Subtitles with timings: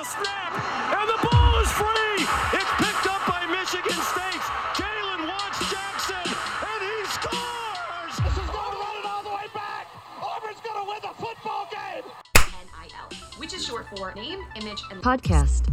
[0.00, 0.52] the snap,
[0.96, 2.24] and the ball is free.
[2.56, 4.40] It's picked up by Michigan State.
[4.72, 8.16] Jalen Watts Jackson, and he scores.
[8.24, 9.88] This is going to run it all the way back.
[10.22, 12.04] Auburn's going to win the football game.
[12.34, 15.68] NIL, which is short for name, image, and podcast.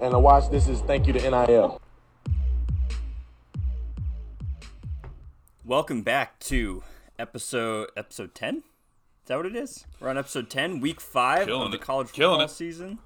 [0.00, 1.80] And a watch this is thank you to NIL.
[5.64, 6.84] Welcome back to
[7.18, 8.58] episode episode ten.
[8.58, 8.62] Is
[9.26, 9.84] that what it is?
[9.98, 11.80] We're on episode ten, week five Killing of the it.
[11.82, 12.50] college Killing football it.
[12.50, 12.98] season.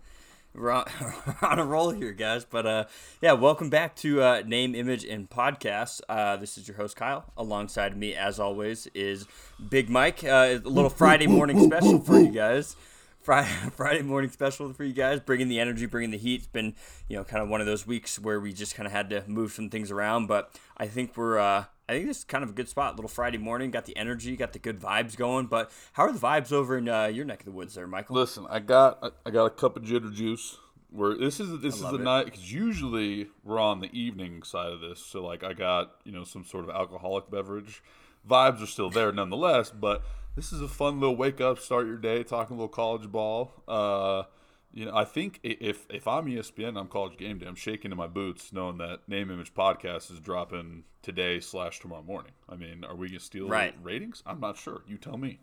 [0.54, 0.84] We're on,
[1.42, 2.44] on a roll here, guys.
[2.44, 2.84] But uh,
[3.20, 6.00] yeah, welcome back to uh, Name, Image, and Podcast.
[6.08, 7.24] Uh, this is your host Kyle.
[7.36, 9.26] Alongside me, as always, is
[9.70, 10.22] Big Mike.
[10.22, 12.76] Uh, a little Friday morning special for you guys.
[13.22, 16.40] Friday, Friday morning special for you guys, bringing the energy, bringing the heat.
[16.40, 16.74] It's been,
[17.08, 19.24] you know, kind of one of those weeks where we just kind of had to
[19.26, 22.50] move some things around, but I think we're, uh, I think this is kind of
[22.50, 22.96] a good spot.
[22.96, 25.46] Little Friday morning, got the energy, got the good vibes going.
[25.46, 28.16] But how are the vibes over in uh, your neck of the woods, there, Michael?
[28.16, 30.58] Listen, I got I- got a cup of jitter juice.
[30.90, 32.00] Where this is this is the it.
[32.02, 35.02] night because usually we're on the evening side of this.
[35.02, 37.82] So like I got you know some sort of alcoholic beverage.
[38.28, 40.02] Vibes are still there nonetheless, but
[40.36, 43.52] this is a fun little wake up, start your day, talking a little college ball.
[43.66, 44.24] Uh,
[44.72, 47.46] you know, I think if if I'm ESPN, I'm College Game Day.
[47.46, 52.02] I'm shaking in my boots, knowing that Name Image Podcast is dropping today slash tomorrow
[52.02, 52.32] morning.
[52.48, 53.74] I mean, are we gonna steal Right.
[53.82, 54.22] ratings?
[54.26, 54.82] I'm not sure.
[54.86, 55.40] You tell me.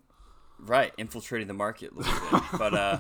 [0.58, 2.44] Right, infiltrating the market a little bit.
[2.58, 3.00] but uh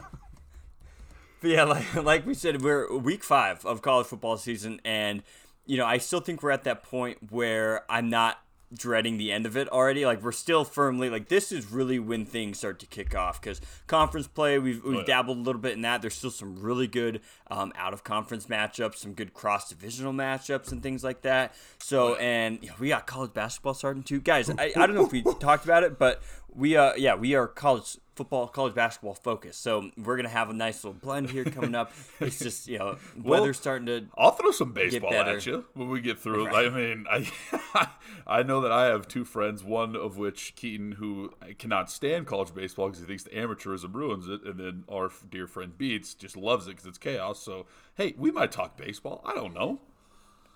[1.42, 5.24] but yeah, like like we said, we're week five of college football season and
[5.66, 8.40] you know, I still think we're at that point where I'm not
[8.74, 10.06] dreading the end of it already.
[10.06, 13.62] Like we're still firmly like this is really when things start to kick off because
[13.88, 15.04] conference play we've, we've yeah.
[15.06, 16.02] dabbled a little bit in that.
[16.02, 20.72] There's still some really good um, out of conference matchups, some good cross divisional matchups
[20.72, 21.54] and things like that.
[21.80, 24.50] So and you know, we got college basketball starting too, guys.
[24.50, 26.22] I, I don't know if we talked about it, but
[26.56, 30.54] we uh yeah we are college football college basketball focused so we're gonna have a
[30.54, 34.52] nice little blend here coming up it's just you know weather's starting to I'll throw
[34.52, 36.48] some baseball at you when we get through.
[36.48, 36.66] Right.
[36.66, 37.90] I mean, I
[38.28, 42.54] I know that I have two friends, one of which Keaton, who cannot stand college
[42.54, 46.36] baseball because he thinks the amateurism ruins it, and then our dear friend Beats just
[46.36, 47.42] loves it because it's chaos.
[47.42, 49.22] So hey, we might talk baseball.
[49.26, 49.80] I don't know.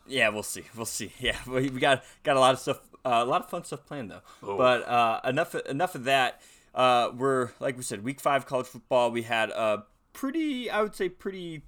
[0.08, 0.64] Yeah, we'll see.
[0.76, 1.14] We'll see.
[1.20, 3.86] Yeah, we, we got got a lot of stuff, uh, a lot of fun stuff
[3.86, 4.22] planned though.
[4.42, 6.42] But uh, enough enough of that.
[6.74, 9.12] Uh, we're like we said, week five college football.
[9.12, 11.64] We had a pretty, I would say, pretty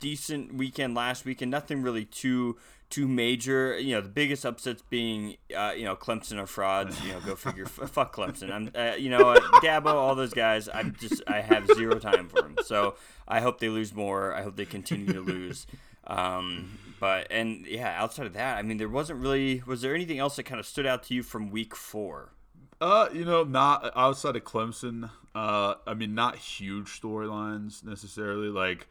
[0.00, 1.50] decent weekend last weekend.
[1.50, 2.56] Nothing really too
[2.90, 3.78] too major.
[3.78, 7.02] You know, the biggest upsets being, uh, you know, Clemson are frauds.
[7.04, 7.64] You know, go figure.
[7.64, 8.50] F- fuck Clemson.
[8.50, 10.68] I'm, uh, you know, uh, Dabo, all those guys.
[10.72, 12.56] I'm just, I have zero time for them.
[12.64, 12.94] So
[13.26, 14.34] I hope they lose more.
[14.34, 15.66] I hope they continue to lose.
[16.08, 19.62] Um, but and yeah, outside of that, I mean, there wasn't really.
[19.66, 22.32] Was there anything else that kind of stood out to you from week four?
[22.80, 25.10] Uh, you know, not outside of Clemson.
[25.34, 28.48] Uh, I mean, not huge storylines necessarily.
[28.48, 28.88] Like,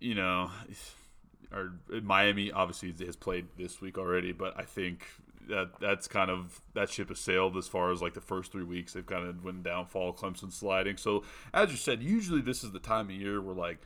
[0.00, 0.50] you know,
[1.52, 5.06] or Miami obviously has played this week already, but I think
[5.48, 8.64] that that's kind of that ship has sailed as far as like the first three
[8.64, 8.92] weeks.
[8.92, 10.14] They've kind of went downfall.
[10.14, 10.96] Clemson sliding.
[10.96, 11.24] So
[11.54, 13.78] as you said, usually this is the time of year where like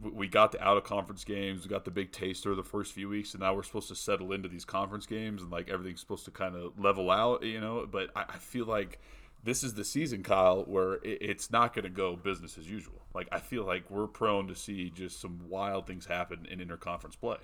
[0.00, 3.08] we got the out of conference games, we got the big taster the first few
[3.08, 6.24] weeks, and now we're supposed to settle into these conference games and like everything's supposed
[6.24, 7.86] to kind of level out, you know.
[7.90, 9.00] But I, I feel like
[9.42, 13.02] this is the season, Kyle, where it, it's not going to go business as usual.
[13.14, 17.18] Like I feel like we're prone to see just some wild things happen in interconference
[17.18, 17.38] play.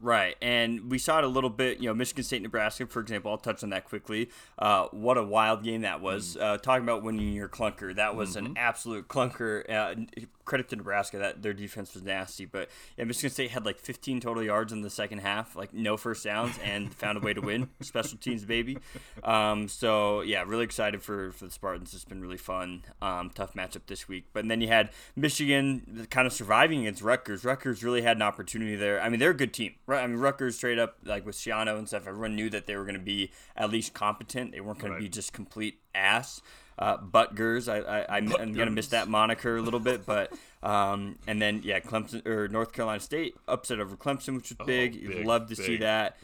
[0.00, 1.78] Right, and we saw it a little bit.
[1.78, 3.32] You know, Michigan State, Nebraska, for example.
[3.32, 4.30] I'll touch on that quickly.
[4.56, 6.36] Uh, what a wild game that was.
[6.36, 9.68] Uh, talking about winning your clunker, that was an absolute clunker.
[9.68, 13.78] Uh, credit to Nebraska that their defense was nasty, but yeah, Michigan State had like
[13.78, 17.34] 15 total yards in the second half, like no first downs, and found a way
[17.34, 17.68] to win.
[17.80, 18.78] Special teams, baby.
[19.22, 21.92] Um, so yeah, really excited for for the Spartans.
[21.92, 22.84] It's been really fun.
[23.02, 27.44] Um, tough matchup this week, but then you had Michigan kind of surviving against Rutgers.
[27.44, 29.00] Rutgers really had an opportunity there.
[29.00, 29.74] I mean, they're a good team?
[29.96, 32.06] I mean, Rutgers straight up like with Schiano and stuff.
[32.06, 34.52] Everyone knew that they were going to be at least competent.
[34.52, 34.98] They weren't going Right.
[34.98, 36.40] to be just complete ass.
[36.78, 40.32] Uh, Butgers, I, I I'm, I'm gonna miss that moniker a little bit, but
[40.62, 44.94] um, and then yeah, Clemson or North Carolina State upset over Clemson, which was big.
[44.94, 46.16] You'd Oh, big, love to see that.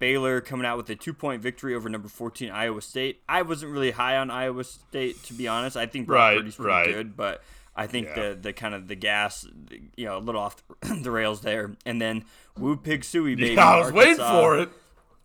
[0.00, 3.20] Baylor coming out with a two point victory over number 14 Iowa State.
[3.28, 5.76] I wasn't really high on Iowa State to be honest.
[5.76, 6.86] I think Brock Right, Purdy's pretty right.
[6.88, 7.42] good, but
[7.76, 8.30] I think Yeah.
[8.30, 9.46] the the kind of the gas,
[9.96, 11.72] you know, a little off the rails there.
[11.84, 12.24] And then
[12.58, 13.54] Woo Pig Sooie baby.
[13.54, 14.68] Yeah, I was waiting for it.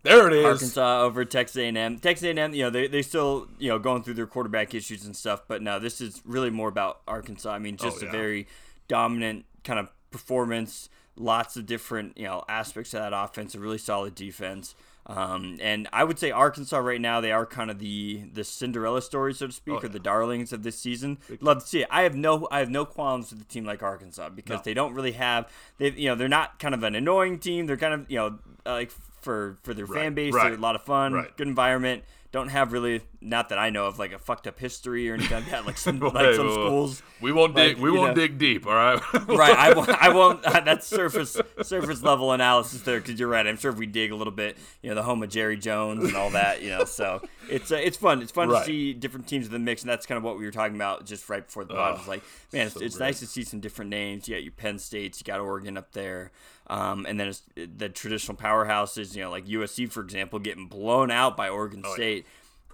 [0.02, 0.44] There it is.
[0.46, 1.98] Arkansas over Texas A&M.
[1.98, 5.14] Texas A&M, you know, they they still you know going through their quarterback issues and
[5.14, 7.52] stuff, but no, this is really more about Arkansas.
[7.52, 8.46] I mean, oh, just Oh, a very
[8.88, 10.88] dominant kind of performance.
[11.16, 13.54] Lots of different you know aspects of that offense.
[13.54, 14.74] A really solid defense.
[15.10, 19.02] Um, and I would say Arkansas right now they are kind of the the Cinderella
[19.02, 21.18] story, so to speak, Oh, or the darlings of this season.
[21.40, 21.88] Love to see it.
[21.90, 24.62] I have no I have no qualms with a team like Arkansas because No.
[24.64, 25.48] they don't really have
[25.78, 27.66] they you know they're not kind of an annoying team.
[27.66, 30.76] They're kind of you know like for for their fan base, right, they're a lot
[30.76, 31.36] of fun, right.
[31.36, 32.04] good environment.
[32.32, 35.38] Don't have really not that I know of like a fucked up history or anything
[35.38, 35.66] like that.
[35.66, 37.02] Like some like Hey, some well, schools.
[37.20, 37.78] We won't like, dig.
[37.78, 38.22] We won't know.
[38.22, 38.68] dig deep.
[38.68, 39.00] All right.
[39.28, 39.56] right.
[39.58, 39.88] I won't.
[39.90, 40.42] I won't.
[40.64, 43.44] That's surface surface level analysis there because you're right.
[43.44, 46.04] I'm sure if we dig a little bit, you know, the home of Jerry Jones
[46.04, 48.22] and all that, you know, so it's uh, it's fun.
[48.22, 48.60] It's fun Right.
[48.60, 50.76] to see different teams in the mix, and that's kind of what we were talking
[50.76, 51.94] about just right before the pod.
[51.94, 52.22] Oh, was like,
[52.52, 53.06] man, it's, so it's great.
[53.06, 54.28] nice to see some different names.
[54.28, 56.30] You got your Penn States, you got Oregon up there.
[56.70, 61.10] Um, and then it's the traditional powerhouses, you know, like USC, for example, getting blown
[61.10, 61.94] out by Oregon Oh, yeah.
[61.94, 62.26] State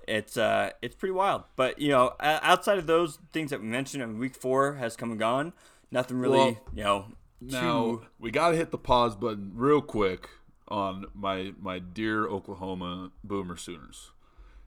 [0.09, 1.45] it's uh it's pretty wild.
[1.57, 4.97] But you know, outside of those things that we mentioned, I mean, week four has
[4.97, 5.53] come and gone.
[5.91, 7.05] Nothing really, Well, you know.
[7.41, 10.29] Now too, we got to hit the pause button real quick
[10.69, 14.13] on my my dear Oklahoma Boomer Sooners,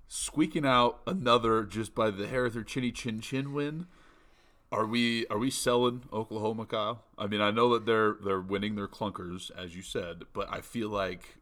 [0.07, 3.87] squeaking out another just by the hair of their chinny chin chin win.
[4.71, 7.03] Are we are we selling Oklahoma, Kyle?
[7.17, 10.61] I mean, I know that they're they're winning their clunkers as you said, but I
[10.61, 11.37] feel like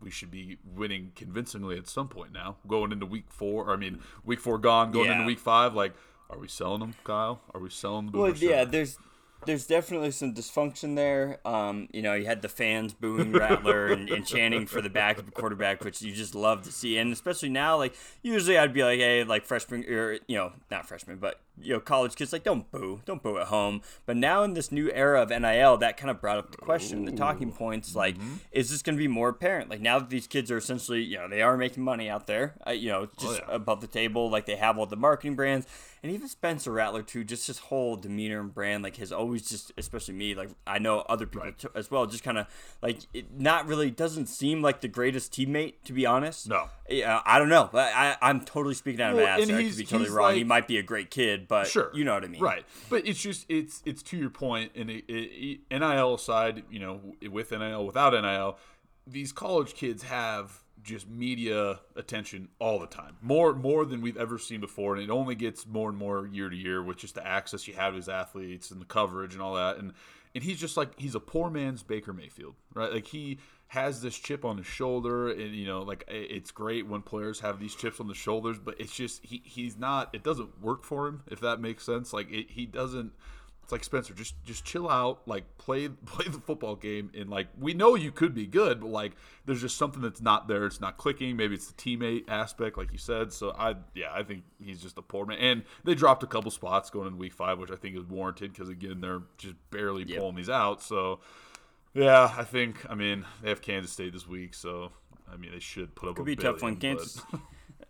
[0.00, 3.70] we should be winning convincingly at some point now, going into week four.
[3.72, 5.14] I mean, week four gone, going Yeah.
[5.14, 5.74] into week five.
[5.74, 5.92] Like,
[6.30, 7.40] are we selling them, Kyle?
[7.54, 8.96] Are we selling the Boomer well, yeah, there's
[9.44, 11.40] there's definitely some dysfunction there.
[11.44, 15.34] Um, you know, you had the fans booing Rattler and, and chanting for the backup
[15.34, 19.00] quarterback, which you just love to see, and especially now, like usually I'd be like,
[19.00, 22.70] hey, like freshman or you know, not freshman, but you know, college kids like don't
[22.70, 23.82] boo, don't boo at home.
[24.06, 27.04] But now in this new era of NIL, that kind of brought up the question,
[27.04, 28.34] the talking points, like, Mm-hmm.
[28.52, 29.70] is this going to be more apparent?
[29.70, 32.54] Like now that these kids are essentially, you know, they are making money out there,
[32.66, 33.54] uh, you know, just Oh, yeah.
[33.54, 35.66] above the table, like they have all the marketing brands,
[36.02, 37.22] and even Spencer Rattler too.
[37.22, 41.00] Just his whole demeanor and brand, like has always just, especially me, like I know
[41.08, 41.58] other people Right.
[41.58, 42.46] too, as well, just kind of
[42.82, 46.48] like it not really doesn't seem like the greatest teammate to be honest.
[46.48, 46.68] No.
[46.88, 47.70] Yeah, I don't know.
[47.72, 49.40] but I, I'm totally speaking out of my ass.
[49.48, 50.34] I could be totally wrong.
[50.34, 52.64] he might be a great kid, but Sure, you know what I mean, right?
[52.90, 54.72] But it's just it's it's to your point.
[54.74, 57.00] and it, it, it- NIL aside, you know,
[57.30, 58.58] with NIL, without NIL,
[59.06, 64.36] these college kids have just media attention all the time, more more than we've ever
[64.38, 67.24] seen before, and it only gets more and more year to year with just the
[67.26, 69.92] access you have to these athletes and the coverage and all that, and
[70.34, 72.92] and he's just like he's a poor man's Baker Mayfield, right?
[72.92, 73.38] Like he
[73.72, 77.58] has this chip on his shoulder and you know like it's great when players have
[77.58, 81.08] these chips on the shoulders but it's just he, he's not it doesn't work for
[81.08, 82.12] him if that makes sense.
[82.12, 83.12] Like it, he doesn't
[83.62, 87.48] it's like spencer just just chill out like play play the football game and like
[87.58, 89.12] we know you could be good but like
[89.46, 90.66] there's just something that's not there.
[90.66, 91.34] It's not clicking.
[91.38, 93.32] Maybe it's the teammate aspect like you said.
[93.32, 95.38] So i yeah i think he's just a poor man.
[95.38, 98.52] And they dropped a couple spots going into week five which i think is warranted
[98.52, 100.82] because again they're just barely pulling these out.
[100.82, 101.20] So
[101.94, 102.84] yeah, I think.
[102.88, 104.92] I mean, they have Kansas State this week, so
[105.32, 106.76] I mean, they should put up Could a be a tough one.
[106.76, 107.20] Kansas.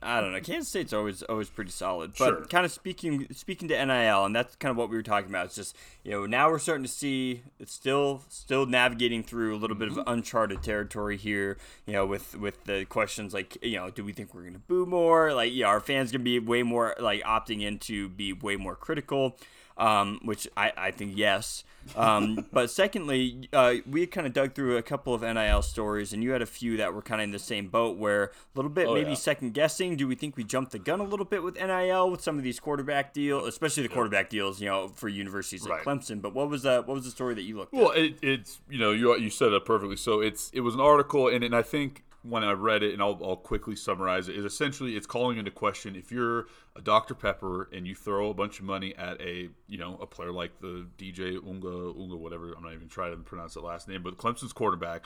[0.04, 0.40] I don't know.
[0.40, 2.44] Kansas State's always always pretty solid, but Sure.
[2.46, 5.46] kind of speaking speaking to NIL, and that's kind of what we were talking about.
[5.46, 9.58] It's just you know now we're starting to see it's still still navigating through a
[9.58, 10.00] little bit Mm-hmm.
[10.00, 11.56] of uncharted territory here.
[11.86, 14.86] You know, with with the questions like you know, do we think we're gonna boo
[14.86, 15.32] more?
[15.34, 18.74] Like, yeah, our fans gonna be way more like opting in to be way more
[18.74, 19.36] critical.
[19.78, 21.64] Um, which I, I think yes.
[21.96, 26.22] Um, but secondly, uh, we kind of dug through a couple of NIL stories, and
[26.22, 28.70] you had a few that were kind of in the same boat, where a little
[28.70, 29.14] bit Oh, maybe yeah.
[29.16, 29.96] second guessing.
[29.96, 32.44] Do we think we jumped the gun a little bit with NIL with some of
[32.44, 35.98] these quarterback deals, especially the quarterback deals, you know, for universities like Right.
[35.98, 36.20] Clemson?
[36.20, 37.98] But what was the what was the story that you looked Well, at?
[37.98, 39.96] it, it's you know you you said it perfectly.
[39.96, 43.02] So it's it was an article, and, and I think when I read it, and
[43.02, 47.14] I'll, I'll quickly summarize it, is essentially it's calling into question if you're a Dr
[47.14, 50.60] Pepper and you throw a bunch of money at a you know a player like
[50.60, 54.16] the DJ Unga Unga whatever I'm not even trying to pronounce that last name, but
[54.16, 55.04] Clemson's quarterback.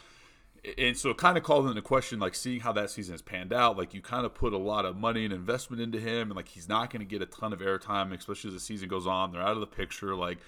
[0.78, 3.52] And so it kind of called into question, like seeing how that season has panned
[3.52, 3.78] out.
[3.78, 6.48] Like you kind of put a lot of money and investment into him, and like
[6.48, 9.32] he's not going to get a ton of airtime, especially as the season goes on.
[9.32, 10.14] They're out of the picture.
[10.14, 10.38] Like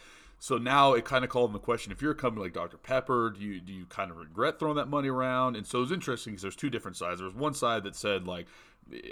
[0.41, 2.77] so now it kind of called into question if you're a company like Dr.
[2.77, 5.57] Pepper, do you do you kind of regret throwing that money around?
[5.57, 7.19] And so it was interesting because there's two different sides.
[7.19, 8.47] There was one side that said like,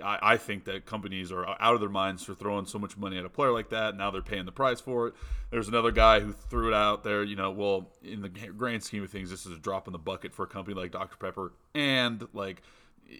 [0.04, 3.18] I, I think that companies are out of their minds for throwing so much money
[3.18, 3.97] at a player like that.
[3.97, 5.14] Now they're paying the price for it.
[5.50, 7.25] There's another guy who threw it out there.
[7.25, 9.99] You know, well, in the grand scheme of things, this is a drop in the
[9.99, 11.16] bucket for a company like Dr.
[11.16, 12.62] Pepper, and like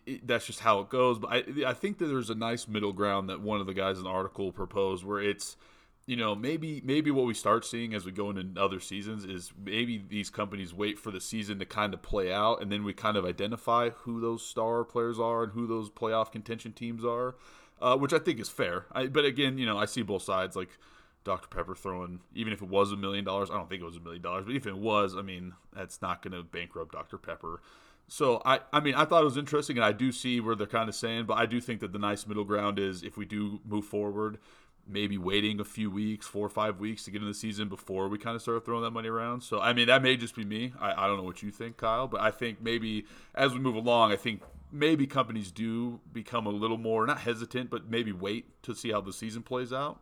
[0.07, 1.19] it, that's just how it goes.
[1.19, 3.99] But I, I think that there's a nice middle ground that one of the guys
[3.99, 5.57] in the article proposed, where it's
[6.07, 9.53] you know, maybe maybe what we start seeing as we go into other seasons is
[9.63, 12.93] maybe these companies wait for the season to kind of play out, and then we
[12.93, 17.35] kind of identify who those star players are and who those playoff contention teams are,
[17.83, 18.87] uh, which I think is fair.
[18.93, 20.55] I, but again, you know, I see both sides.
[20.55, 20.79] Like
[21.25, 23.97] Dr Pepper throwing, even if it was a million dollars, I don't think it was
[23.97, 27.19] a million dollars, but if it was, I mean, that's not going to bankrupt Dr
[27.19, 27.61] Pepper.
[28.07, 30.69] So I, I mean, I thought it was interesting, and I do see where they're
[30.69, 33.25] kind of saying, but I do think that the nice middle ground is if we
[33.25, 34.39] do move forward,
[34.89, 38.09] maybe waiting a few weeks, four or five weeks to get in the season before
[38.09, 39.43] we kind of start throwing that money around.
[39.43, 40.73] So I mean, that may just be me.
[40.81, 43.75] I, I don't know what you think, Kyle, but I think maybe as we move
[43.75, 48.63] along, I think maybe companies do become a little more not hesitant, but maybe wait
[48.63, 50.01] to see how the season plays out.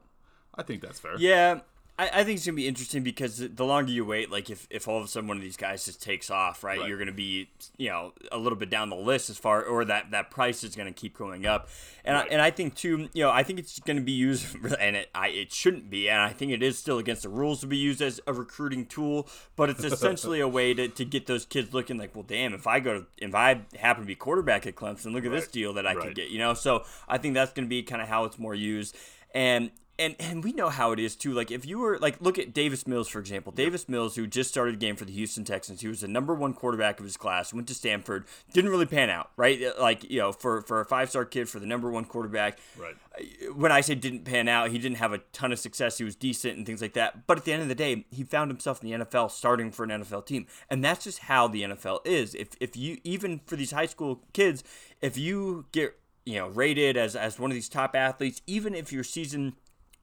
[0.55, 1.17] I think that's fair.
[1.19, 1.61] Yeah,
[1.97, 4.89] I, I think it's gonna be interesting because the longer you wait, like if, if
[4.89, 6.89] all of a sudden one of these guys just takes off, right, Right.
[6.89, 10.11] you're gonna be you know a little bit down the list as far, or that
[10.11, 11.69] that price is gonna keep going up,
[12.05, 12.27] and Right.
[12.29, 15.11] I, and I think too, you know, I think it's gonna be used, and it
[15.15, 17.77] I it shouldn't be, and I think it is still against the rules to be
[17.77, 21.73] used as a recruiting tool, but it's essentially a way to, to get those kids
[21.73, 24.75] looking like, well, damn, if I go to if I happen to be quarterback at
[24.75, 27.53] Clemson, look at this deal that I could get, you know, so I think that's
[27.53, 28.97] gonna be kind of how it's more used,
[29.33, 31.33] and and and we know how it is too.
[31.33, 33.53] Like if you were like look at Davis Mills for example.
[33.53, 36.35] Davis Mills, who just started a game for the Houston Texans, he was the number
[36.35, 37.53] one quarterback of his class.
[37.53, 39.63] Went to Stanford, didn't really pan out, right?
[39.63, 42.59] Uh, like you know, for for a five star kid, for the number one quarterback,
[42.79, 42.95] Right.
[43.19, 45.99] Uh, when I say didn't pan out, he didn't have a ton of success.
[45.99, 47.27] He was decent and things like that.
[47.27, 49.85] But at the end of the day, he found himself in the NFL starting for
[49.85, 50.47] an NFL team.
[50.69, 52.35] And that's just how the NFL is.
[52.35, 54.65] If if you even for these high school kids,
[55.01, 55.97] if you get,
[56.27, 59.55] you know, rated as as one of these top athletes, even if your season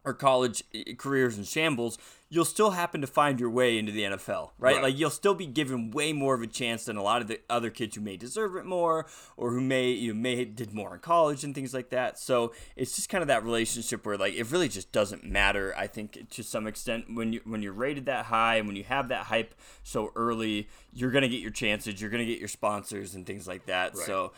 [0.04, 1.98] or college eh, careers in shambles,
[2.30, 4.76] you'll still happen to find your way into the NFL, right?
[4.76, 4.84] Right.
[4.84, 7.42] Like you'll still be given way more of a chance than a lot of the
[7.50, 9.06] other kids who may deserve it more
[9.36, 12.18] or who may you may did more in college and things like that.
[12.18, 15.74] So it's just kind of that relationship where like it really just doesn't matter.
[15.78, 18.86] I think to some extent when you when you're rated that high and when you
[18.86, 19.54] have that hype
[19.84, 23.66] so early, you're gonna get your chances, you're gonna get your sponsors and things like
[23.66, 23.98] that.
[23.98, 24.32] So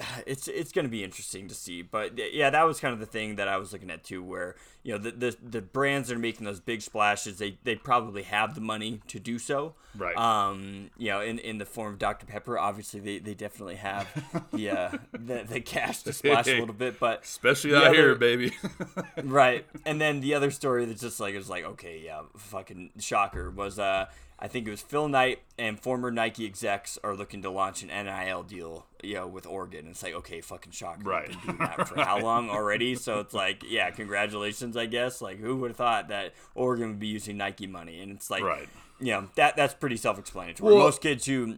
[0.26, 1.82] it's it's going to be interesting to see.
[1.82, 4.56] But yeah, that was kind of the thing that I was looking at too, where
[4.82, 8.22] you know the the, the brands that are making those big splashes, they they probably
[8.22, 9.74] have the money to do so.
[9.96, 10.16] Right.
[10.16, 10.90] Um.
[10.96, 14.06] You know, in, in the form of Dr Pepper, obviously they, they definitely have
[14.52, 18.14] the uh the, the cash to splash a little bit, but Especially out other- here,
[18.14, 18.52] baby.
[19.24, 19.66] right.
[19.84, 23.50] And then the other story that's just like it was like okay, yeah, fucking shocker
[23.50, 24.06] was uh
[24.42, 27.88] I think it was Phil Knight and former Nike execs are looking to launch an
[27.88, 29.86] NIL deal, you know, with Oregon.
[29.88, 31.02] It's like okay, fucking shocker.
[31.02, 31.28] Right.
[31.28, 32.94] Been doing that for how long already?
[32.94, 35.20] So it's like, yeah, congratulations, I guess.
[35.20, 38.00] Like who would have thought that Oregon would be using Nike money?
[38.00, 38.68] And it's like Right.
[38.98, 40.74] you know, that that's pretty self explanatory.
[40.74, 41.56] Well- Most kids who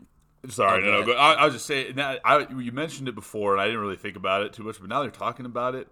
[0.48, 1.12] Sorry, Oh, no, no.
[1.12, 1.16] ahead.
[1.18, 3.94] I, I was just saying that I, you mentioned it before, and I didn't really
[3.94, 4.80] think about it too much.
[4.80, 5.86] But now they're talking about it,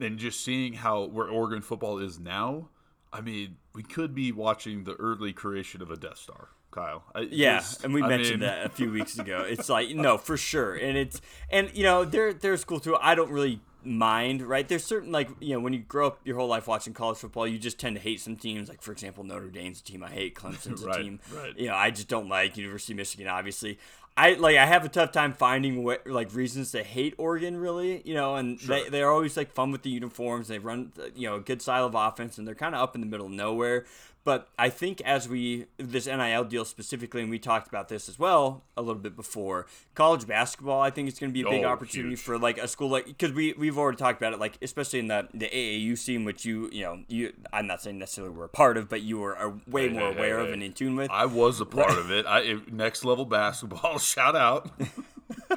[0.00, 2.68] and just seeing how where Oregon football is now.
[3.16, 7.04] I mean, we could be watching the early creation of a Death Star, Kyle.
[7.14, 9.44] I, Yeah, and we I mentioned mean, that a few weeks ago.
[9.48, 11.20] It's like no, for sure, and it's
[11.50, 12.96] and you know they're they're school too.
[13.00, 14.68] I don't really mind, right?
[14.68, 17.46] There's certain like you know when you grow up your whole life watching college football,
[17.46, 18.68] you just tend to hate some teams.
[18.68, 20.34] Like for example, Notre Dame's a team I hate.
[20.34, 21.58] Clemson's a Right, team, right.
[21.58, 23.28] You know, I just don't like University of Michigan.
[23.28, 23.78] Obviously,
[24.16, 27.58] I like I have a tough time finding what like reasons to hate Oregon.
[27.58, 30.48] Really, you know, and they they're always like fun with the uniforms.
[30.48, 33.02] They run you know a good style of offense, and they're kind of up in
[33.02, 33.84] the middle of nowhere.
[34.26, 38.18] But I think as we this NIL deal specifically, and we talked about this as
[38.18, 40.80] well a little bit before, college basketball.
[40.80, 42.20] I think it's going to be a big Oh, opportunity huge.
[42.20, 45.06] for like a school like because we we've already talked about it, like especially in
[45.06, 48.48] the the AAU scene, which you you know you I'm not saying necessarily we're a
[48.48, 50.52] part of, but you were uh, way Hey, more hey, hey, aware of hey.
[50.54, 51.08] and in tune with.
[51.08, 52.26] I was a part of it.
[52.26, 53.98] I it- next level basketball.
[54.00, 54.68] Shout out.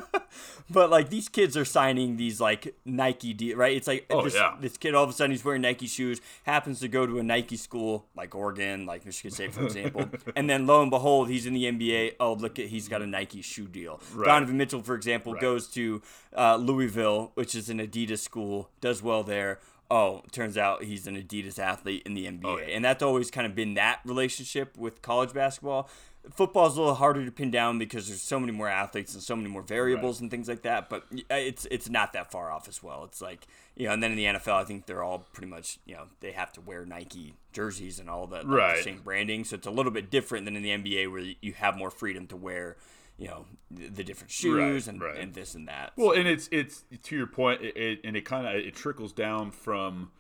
[0.72, 3.76] But like these kids are signing these like Nike deal, right?
[3.76, 4.56] It's like Oh, this, yeah.
[4.62, 7.24] this kid all of a sudden he's wearing Nike shoes, happens to go to a
[7.24, 11.48] Nike school like Oregon, like Michigan State, for example, and then lo and behold, he's
[11.48, 12.16] in the NBA.
[12.20, 14.00] Oh, look at he's got a Nike shoe deal.
[14.14, 14.28] Right.
[14.28, 15.42] Donovan Mitchell, for example, Right.
[15.42, 16.04] goes to
[16.38, 19.60] uh, Louisville, which is an Adidas school, does well there.
[19.92, 22.66] Oh, turns out he's an Adidas athlete in the NBA, Oh, yeah.
[22.76, 25.90] and that's always kind of been that relationship with college basketball.
[26.32, 29.36] Football's a little harder to pin down because there's so many more athletes and so
[29.36, 30.90] many more variables and things like that.
[30.90, 33.04] But uh, it's it's not that far off as well.
[33.06, 35.80] It's like you know, and then in the NFL, I think they're all pretty much
[35.86, 38.78] you know they have to wear Nike jerseys and all that like, Right.
[38.78, 39.44] the same branding.
[39.46, 42.28] So it's a little bit different than in the NBA where you have more freedom
[42.28, 42.76] to wear
[43.18, 45.18] you know the, different shoes and, right.
[45.18, 45.92] and this and that.
[45.96, 49.14] Well, and it's it's to your point, it, it, and it kind of it trickles
[49.14, 50.12] down from.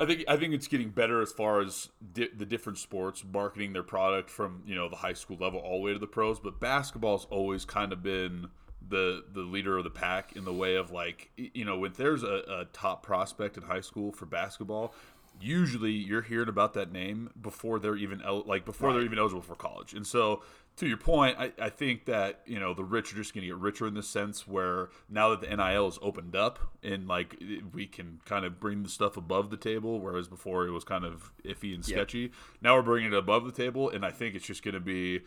[0.00, 3.74] I think I think it's getting better as far as di- the different sports marketing
[3.74, 6.40] their product from you know the high school level all the way to the pros.
[6.40, 8.48] But basketball's always kind of been
[8.88, 12.22] the the leader of the pack in the way of like you know when there's
[12.22, 14.94] a, a top prospect in high school for basketball.
[15.42, 19.40] Usually, you're hearing about that name before they're even el- like before they're even eligible
[19.42, 20.42] for college, and so
[20.80, 23.48] to your point, I, I think that you know the rich are just going to
[23.48, 27.36] get richer in the sense where now that the NIL is opened up and like
[27.72, 31.04] we can kind of bring the stuff above the table, whereas before it was kind
[31.04, 32.32] of iffy and sketchy.
[32.62, 35.20] Now we're bringing it above the table, and I think it's just going to be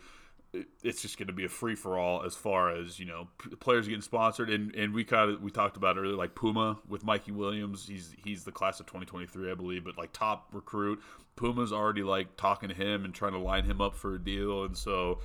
[0.84, 3.56] it's just going to be a free for all as far as you know p-
[3.56, 7.04] players getting sponsored and and we kind of we talked about earlier like Puma with
[7.04, 11.02] Mikey Williams he's he's the class of 2023 I believe but like top recruit
[11.36, 14.64] Puma's already like talking to him and trying to line him up for a deal
[14.66, 15.20] and so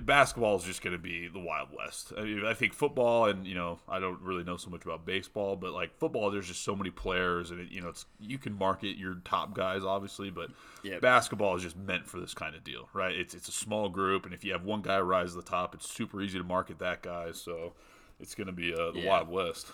[0.00, 2.12] basketball is just going to be the wild west.
[2.16, 5.04] I, mean, I think football and you know I don't really know so much about
[5.04, 8.38] baseball, but like football, there's just so many players, and it, you know it's you
[8.38, 10.50] can market your top guys obviously, but
[11.00, 13.14] basketball is just meant for this kind of deal, right?
[13.14, 15.74] It's it's a small group, and if you have one guy rise to the top,
[15.74, 17.32] it's super easy to market that guy.
[17.32, 17.74] So
[18.20, 19.08] it's going to be uh, the Yeah.
[19.08, 19.68] wild west.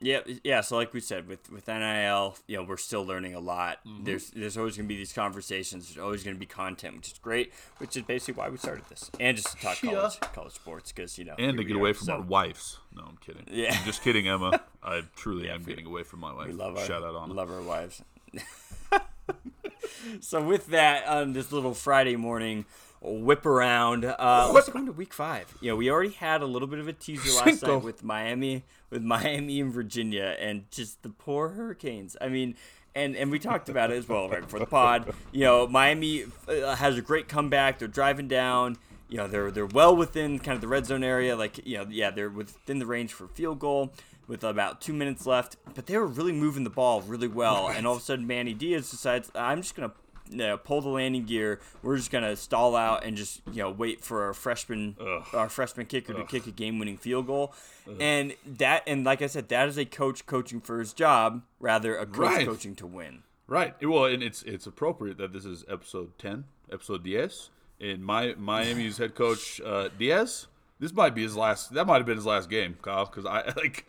[0.00, 0.60] Yeah, yeah.
[0.60, 3.78] So like we said, with with NIL, you know, we're still learning a lot.
[3.86, 4.04] Mm-hmm.
[4.04, 5.88] There's there's always gonna be these conversations.
[5.88, 7.52] There's always gonna be content, which is great.
[7.78, 9.92] Which is basically why we started this, and just to talk Yeah.
[9.92, 11.80] college college sports, because you know, And to get are.
[11.80, 12.78] away from So, our wives.
[12.94, 13.44] No, I'm kidding.
[13.50, 13.76] Yeah.
[13.76, 14.60] I'm just kidding, Emma.
[14.82, 16.46] I truly Yeah, am we- getting away from my wife.
[16.48, 18.02] We love our Shout out on love our wives.
[20.20, 22.64] so with that, on this little Friday morning
[23.00, 25.54] whip around, uh, let's go into week five.
[25.60, 28.64] You know, we already had a little bit of a teaser last night with Miami,
[28.90, 32.16] with Miami and Virginia, and just the poor Hurricanes.
[32.20, 32.54] I mean.
[32.94, 35.14] And, and we talked about it as well right before the pod.
[35.30, 37.78] You know, Miami uh, has a great comeback.
[37.78, 38.76] They're driving down.
[39.08, 41.36] You know, they're they're well within kind of the red zone area.
[41.36, 43.92] Like, you know, yeah, they're within the range for field goal
[44.26, 45.58] with about two minutes left.
[45.74, 47.68] But they were really moving the ball really well.
[47.68, 49.92] And all of a sudden, Manny Diaz decides, I'm just gonna
[50.30, 51.60] you know, pull the landing gear.
[51.82, 54.96] We're just gonna stall out and just you know wait for our freshman
[55.32, 57.54] our freshman kicker to kick a game winning field goal.
[58.00, 61.96] And that and like I said, that is a coach coaching for his job rather
[61.96, 62.46] a coach Right.
[62.46, 63.22] coaching to win.
[63.46, 63.74] Right.
[63.82, 67.48] Well, and it's it's appropriate that this is episode ten, episode Diaz,
[67.80, 70.48] and my Miami's head coach uh, Diaz.
[70.80, 71.72] This might be his last.
[71.74, 73.06] That might have been his last game, Kyle.
[73.06, 73.86] Because I like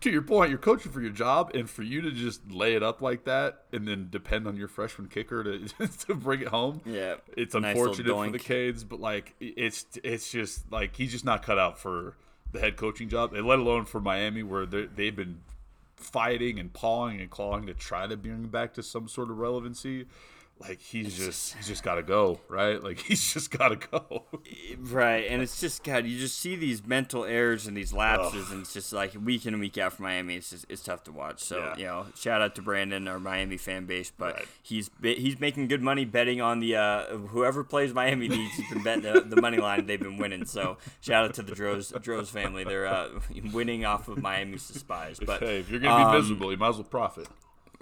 [0.00, 2.82] to your point, you're coaching for your job, and for you to just lay it
[2.82, 5.68] up like that, and then depend on your freshman kicker to
[6.06, 6.80] to bring it home.
[6.84, 8.38] Yeah, it's nice unfortunate for the.
[8.38, 12.16] Canes, but like it's it's just like he's just not cut out for
[12.52, 15.40] the head coaching job, and let alone for Miami, where they- they've been
[15.96, 19.38] fighting and pawing and clawing to try to bring him back to some sort of
[19.38, 20.06] relevancy.
[20.58, 22.82] Like he's just he's just got to go, right?
[22.82, 24.24] Like he's just got to go.
[24.78, 28.62] Right, and it's just God, you just see these mental errors and these lapses, and
[28.62, 30.36] it's just like week in and week out for Miami.
[30.36, 31.40] It's just it's tough to watch.
[31.40, 31.76] So Yeah.
[31.76, 34.48] you know, shout out to Brandon, our Miami fan base, but Right.
[34.62, 38.54] he's he's making good money betting on the uh, whoever plays Miami needs.
[38.54, 39.84] He's been betting the, the money line.
[39.86, 40.46] They've been winning.
[40.46, 42.64] So shout out to the Droz Droz family.
[42.64, 43.08] They're uh,
[43.52, 45.18] winning off of Miami's despise.
[45.24, 47.28] But hey, if you're gonna be um, miserable, you might as well profit.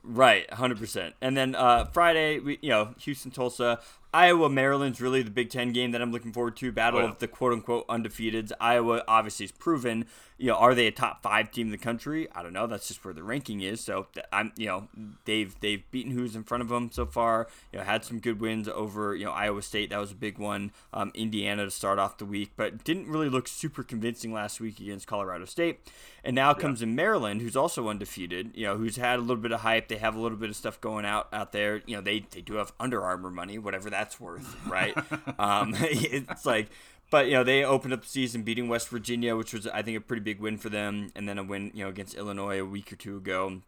[0.07, 1.15] Right, 100%.
[1.23, 3.81] And then uh, Friday, we, you know, Houston, Tulsa,
[4.15, 6.71] Iowa, Maryland's really the Big Ten game that I'm looking forward to.
[6.73, 7.09] Battle Oh, yeah.
[7.11, 8.53] of the quote unquote undefeateds.
[8.61, 10.07] Iowa obviously is proven.
[10.37, 12.27] You know, are they a top five team in the country?
[12.35, 12.67] I don't know.
[12.67, 13.81] That's just where the ranking is.
[13.81, 14.89] So I'm, you know,
[15.27, 17.49] they've they've beaten who's in front of them so far.
[17.73, 19.91] You know, had some good wins over you know Iowa State.
[19.91, 20.73] That was a big one.
[20.93, 24.81] Um, Indiana to start off the week, but didn't really look super convincing last week
[24.81, 25.81] against Colorado State.
[26.25, 28.53] And now comes in Maryland, who's also undefeated.
[28.55, 29.89] You know, who's had a little bit of hype.
[29.89, 31.83] They have a little bit of stuff going out out there.
[31.87, 34.95] You know, they they do have Under Armour money, whatever that's worth, right?
[35.39, 36.69] um, it's like.
[37.11, 39.97] But you know they opened up the season beating West Virginia, which was I think
[39.97, 42.65] a pretty big win for them, and then a win you know against Illinois a
[42.65, 43.61] week or two ago.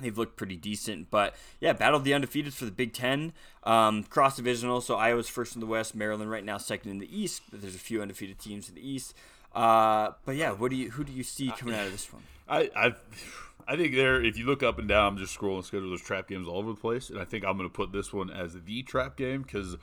[0.00, 3.32] They've looked pretty decent, but yeah, battle of the undefeated for the Big Ten,
[3.64, 4.80] um, cross divisional.
[4.80, 7.42] So Iowa's first in the West, Maryland right now second in the East.
[7.50, 9.14] But there's a few undefeated teams in the East.
[9.54, 12.22] Uh, but yeah, what do you who do you see coming out of this one?
[12.48, 12.94] I, I
[13.66, 15.88] I think there if you look up and down, I'm just scrolling schedule.
[15.88, 18.12] There's trap games all over the place, and I think I'm going to put this
[18.12, 19.76] one as the trap game because.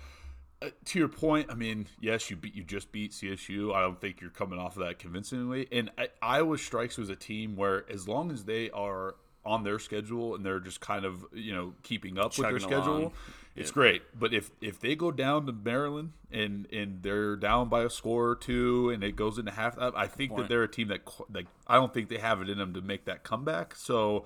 [0.64, 3.74] Uh, to your point, I mean, yes, you beat you just beat CSU.
[3.74, 5.68] I don't think you're coming off of that convincingly.
[5.72, 9.64] And I, Iowa strikes you as a team where, as long as they are on
[9.64, 13.12] their schedule and they're just kind of you know keeping up with their schedule, along.
[13.56, 14.02] It's great.
[14.18, 18.30] But if if they go down to Maryland and and they're down by a score
[18.30, 21.02] or two and it goes into half, I think that they're a team that
[21.34, 23.76] like I don't think they have it in them to make that comeback.
[23.76, 24.26] So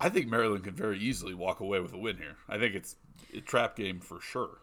[0.00, 2.36] I think Maryland could very easily walk away with a win here.
[2.48, 2.96] I think it's
[3.34, 4.58] a trap game for sure.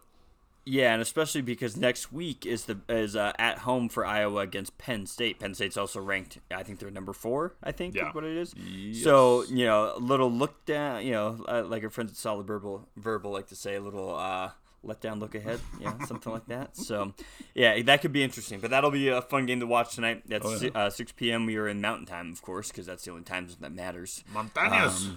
[0.70, 4.78] Yeah, and especially because next week is the is uh, at home for Iowa against
[4.78, 5.40] Penn State.
[5.40, 6.40] Penn State's also ranked.
[6.52, 7.54] I think they're number four.
[7.64, 8.10] I think Yeah.
[8.10, 9.02] is what it is.
[9.04, 11.06] So you know, a little look down.
[11.06, 14.14] You know, uh, like our friends at Solid Verbal Verbal like to say, a little
[14.14, 14.52] uh,
[14.84, 15.62] let down, look ahead.
[15.80, 16.76] Yeah, something like that.
[16.76, 17.14] So
[17.56, 18.60] yeah, that could be interesting.
[18.60, 20.24] But that'll be a fun game to watch tonight.
[20.28, 20.70] That's Oh, yeah.
[20.76, 21.46] uh, 6 p.m.
[21.46, 24.24] We are in Mountain Time, of course, because that's the only time that matters.
[24.34, 25.10] Montañas.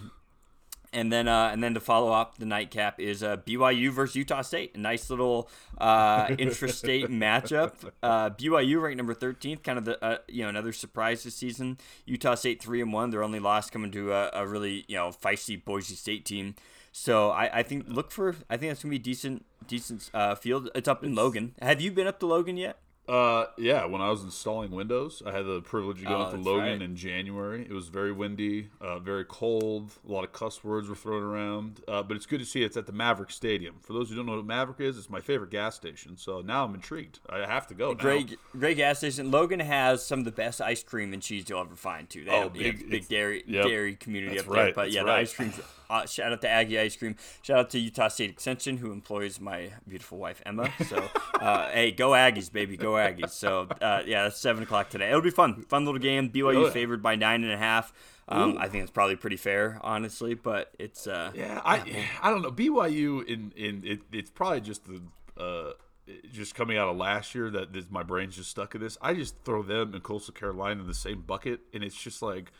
[0.92, 4.42] And then, uh, and then to follow up the nightcap is uh, BYU versus Utah
[4.42, 4.74] State.
[4.74, 5.48] A nice little
[5.78, 7.92] uh, intrastate matchup.
[8.02, 11.78] Uh, BYU ranked number 13th, kind of the uh, you know another surprise this season.
[12.06, 13.10] Utah State three and one.
[13.10, 16.56] Their only loss coming to a, a really you know feisty Boise State team.
[16.92, 20.34] So I, I think look for I think that's gonna be a decent decent uh,
[20.34, 20.70] field.
[20.74, 21.54] It's up in Logan.
[21.62, 22.78] Have you been up to Logan yet?
[23.10, 23.84] Uh, yeah.
[23.86, 26.82] When I was installing Windows, I had the privilege of going Oh, to Logan right.
[26.82, 27.62] in January.
[27.68, 29.92] It was very windy, uh, very cold.
[30.08, 31.80] A lot of cuss words were thrown around.
[31.88, 33.76] Uh, but it's good to see it's at the Maverick Stadium.
[33.82, 36.16] For those who don't know what Maverick is, it's my favorite gas station.
[36.16, 37.18] So now I'm intrigued.
[37.28, 37.88] I have to go.
[37.92, 37.98] now.
[37.98, 39.30] Great, great gas station.
[39.30, 42.24] Logan has some of the best ice cream and cheese you'll ever find too.
[42.24, 43.66] They Oh, big- big dairy yep.
[43.66, 44.72] dairy community up there.
[44.72, 45.52] But yeah, the ice cream.
[45.90, 47.16] Uh, shout out to Aggie Ice Cream.
[47.42, 50.70] Shout out to Utah State Extension, who employs my beautiful wife Emma.
[50.88, 53.30] So, uh, hey, go Aggies, baby, go Aggies.
[53.30, 55.08] So, uh, yeah, that's seven o'clock today.
[55.08, 56.30] It'll be fun, fun little game.
[56.30, 56.70] BYU yeah.
[56.70, 57.92] favored by nine and a half.
[58.28, 62.42] Um, I think it's probably pretty fair, honestly, but it's uh, Yeah, I I don't
[62.42, 62.52] know.
[62.52, 65.02] BYU in in it, it's probably just the
[65.36, 65.72] uh
[66.32, 68.96] just coming out of last year that this, my brain's just stuck in this.
[69.00, 72.52] I just throw them and Coastal Carolina in the same bucket, and it's just like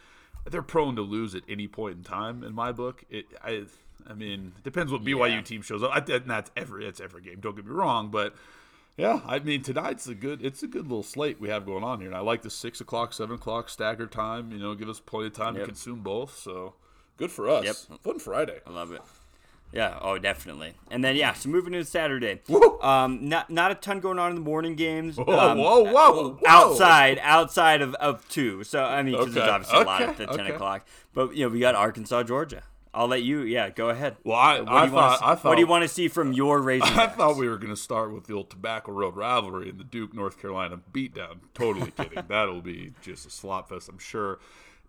[0.48, 3.04] they're prone to lose at any point in time in my book.
[3.10, 3.64] It I
[4.08, 5.42] I mean it depends what BYU Yeah.
[5.42, 5.90] team shows up.
[5.92, 7.38] I, and that's every that's every game.
[7.40, 8.34] Don't get me wrong, but.
[8.96, 10.44] Yeah, I mean tonight's a good.
[10.44, 12.82] It's a good little slate we have going on here, and I like the six
[12.82, 14.52] o'clock, seven o'clock staggered time.
[14.52, 16.36] You know, give us plenty of time to consume both.
[16.36, 16.74] So
[17.16, 17.64] good for us.
[17.64, 18.00] Yep.
[18.02, 18.58] Fun Friday.
[18.66, 19.00] I love it.
[19.72, 20.74] Yeah, oh, definitely.
[20.90, 22.40] And then yeah, so moving into Saturday.
[22.48, 22.80] Woo!
[22.80, 25.16] Um, not not a ton going on in the morning games.
[25.16, 26.38] Whoa, um, whoa, whoa, whoa.
[26.46, 28.64] Outside, outside of, of two.
[28.64, 30.54] So I mean, because there's Okay, obviously a lot at the ten okay.
[30.54, 30.86] o'clock.
[31.14, 32.62] But you know, we got Arkansas, Georgia.
[32.92, 33.42] I'll let you.
[33.42, 34.16] Yeah, go ahead.
[34.24, 36.08] Well, I- What do I you wanna thought- I What do you want to see
[36.08, 36.96] from your Razorbacks?
[36.98, 39.84] I thought we were going to start with the old Tobacco Road rivalry and the
[39.84, 41.38] Duke North Carolina beatdown.
[41.54, 42.24] Totally kidding.
[42.26, 44.40] That'll be just a slop fest, I'm sure.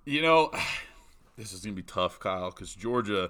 [0.05, 0.49] You know,
[1.37, 3.29] this is going to be tough, Kyle, because Georgia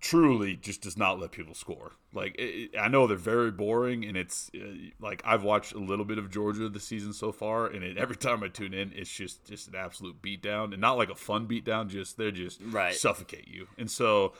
[0.00, 1.92] truly just does not let people score.
[2.12, 4.66] Like it, I know they're very boring, and it's uh,
[5.00, 8.16] like I've watched a little bit of Georgia this season so far, and it, every
[8.16, 11.46] time I tune in, it's just just an absolute beatdown, and not like a fun
[11.46, 11.88] beatdown.
[11.88, 12.94] Just they're just Right.
[12.94, 14.32] suffocate you, and so.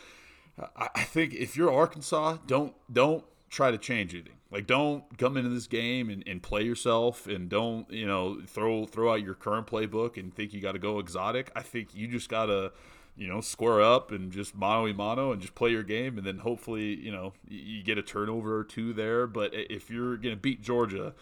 [0.76, 4.34] I, I think if you're Arkansas, don't don't try to change anything.
[4.50, 8.84] Like don't come into this game and, and play yourself and don't, you know, throw
[8.84, 11.50] throw out your current playbook and think you gotta go exotic.
[11.56, 12.72] I think you just gotta,
[13.16, 16.26] you know, square up and just mano a mano and just play your game and
[16.26, 19.26] then hopefully, you know, you, get a turnover or two there.
[19.26, 21.14] But if you're gonna beat Georgia,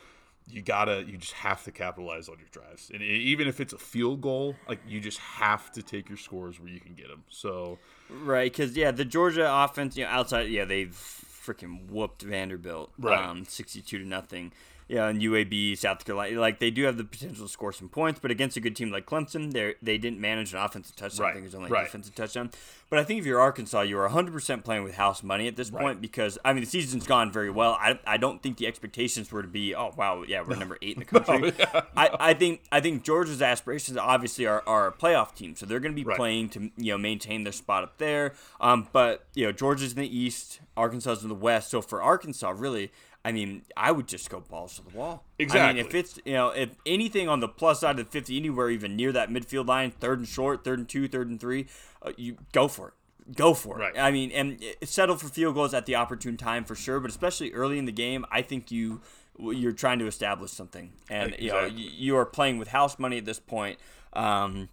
[0.51, 3.79] you gotta you just have to capitalize on your drives and even if it's a
[3.79, 7.23] field goal like you just have to take your scores where you can get them
[7.29, 12.91] so Right, because yeah, the Georgia offense, you know, outside, yeah, they've freaking whooped Vanderbilt,
[12.99, 13.23] Right.
[13.23, 14.53] um, sixty-two to nothing.
[14.89, 18.21] Yeah, and UAB, South Carolina, like they do have the potential to score some points,
[18.21, 21.27] but against a good team like Clemson, they they didn't manage an offensive touchdown.
[21.27, 21.85] I think it was only a right.
[21.85, 22.51] defensive touchdown.
[22.91, 25.69] But I think if you're Arkansas, you are 100% playing with house money at this
[25.69, 27.73] point because I mean the season's gone very well.
[27.79, 30.97] I, I don't think the expectations were to be oh wow yeah we're number eight
[30.97, 31.53] in the country.
[31.95, 35.81] I, I think I think Georgia's aspirations obviously are, are a playoff team, so they're
[35.81, 36.17] going to be Right.
[36.17, 38.33] playing to you know maintain their spot up there.
[38.59, 41.71] Um, but you know Georgia's in the East, Arkansas's in the West.
[41.71, 42.91] So for Arkansas, really,
[43.25, 45.25] I mean, I would just go balls to the wall.
[45.41, 48.37] I mean, if it's you know if anything on the plus side of the fifty,
[48.37, 51.67] anywhere even near that midfield line, third and short, third and two, third and three,
[52.03, 52.95] uh, you go for it.
[53.37, 53.83] Go for it.
[53.83, 53.99] Right.
[53.99, 57.53] I mean, and settle for field goals at the opportune time for sure, but especially
[57.53, 59.03] early in the game, I think you
[59.39, 63.25] you're trying to establish something, and you know you, are playing with house money at
[63.25, 63.79] this point.
[64.15, 64.69] Um,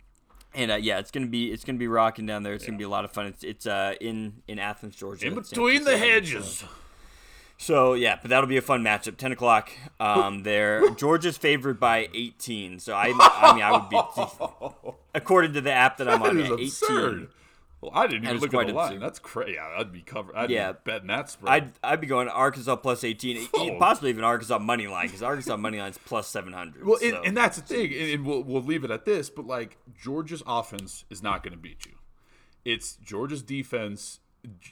[0.54, 2.54] and uh, yeah, it's gonna be it's gonna be rocking down there.
[2.54, 3.26] It's gonna be a lot of fun.
[3.28, 5.28] It's it's uh, in in Athens, Georgia.
[5.28, 6.68] in between the hedges So
[7.58, 9.18] yeah, but that'll be a fun matchup.
[9.18, 9.72] Ten o'clock.
[10.00, 10.90] Um, there.
[10.92, 12.80] Georgia's favored by eighteen.
[12.80, 16.40] So I, I mean, I would be, according to the app that I'm That on,
[16.40, 17.14] is yeah, absurd.
[17.14, 17.28] eighteen.
[17.82, 18.88] Well, I didn't even look at quite the line.
[18.94, 19.02] absurd.
[19.02, 19.54] That's crazy.
[19.54, 20.36] Yeah, I'd be covered.
[20.36, 20.72] I'd Yeah.
[20.72, 21.52] be betting that spread.
[21.54, 23.78] I'd I'd be going Arkansas plus eighteen, Oh.
[23.80, 26.86] possibly even Arkansas money line because Arkansas money line is plus seven hundred.
[26.86, 29.30] well, and, and that's the thing, and, and we'll we'll leave it at this.
[29.30, 31.94] But like Georgia's offense is not going to beat you.
[32.64, 34.20] It's Georgia's defense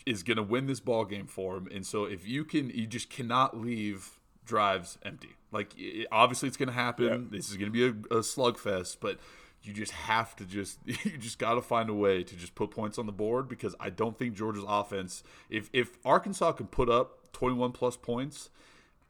[0.05, 2.87] is going to win this ball game for him, and so if you can, you
[2.87, 5.29] just cannot leave drives empty.
[5.51, 7.29] Like i- obviously, it's going to happen.
[7.31, 9.19] This is going to be a, a slugfest, but.
[9.65, 12.69] You just have to just you just got to find a way to just put
[12.69, 16.89] points on the board because I don't think Georgia's offense if if Arkansas can put
[16.89, 18.49] up 21 plus points,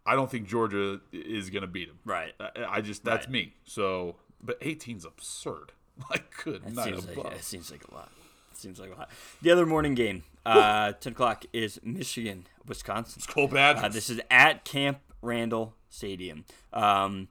[0.05, 1.97] I don't think Georgia is going to beat them.
[2.05, 2.33] Right.
[2.39, 3.31] I, I just that's Right.
[3.33, 3.53] me.
[3.65, 5.71] So, but 18's absurd.
[6.11, 8.11] Like good That night seems like, it seems like a lot.
[8.57, 9.09] Seems like a lot.
[9.41, 13.21] The other morning game, uh, ten o'clock, is Michigan, Wisconsin.
[13.27, 13.83] Cole Badgers.
[13.83, 16.45] Uh, this is at Camp Randall Stadium.
[16.71, 17.27] Um,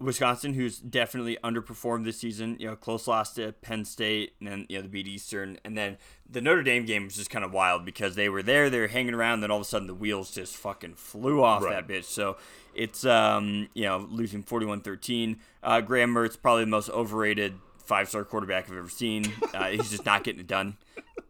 [0.00, 4.66] Wisconsin, who's definitely underperformed this season, you know, close loss to Penn State, and then
[4.68, 5.96] you know the beat Eastern, and then
[6.30, 8.86] the Notre Dame game was just kind of wild because they were there, they were
[8.86, 11.84] hanging around, then all of a sudden the wheels just fucking flew off Right.
[11.84, 12.04] that bitch.
[12.04, 12.36] So
[12.76, 15.36] it's um, you know losing 41-13.
[15.64, 17.54] Uh, Graham Mertz probably the most overrated
[17.88, 19.32] five star quarterback I've ever seen.
[19.54, 20.76] Uh, he's just not getting it done.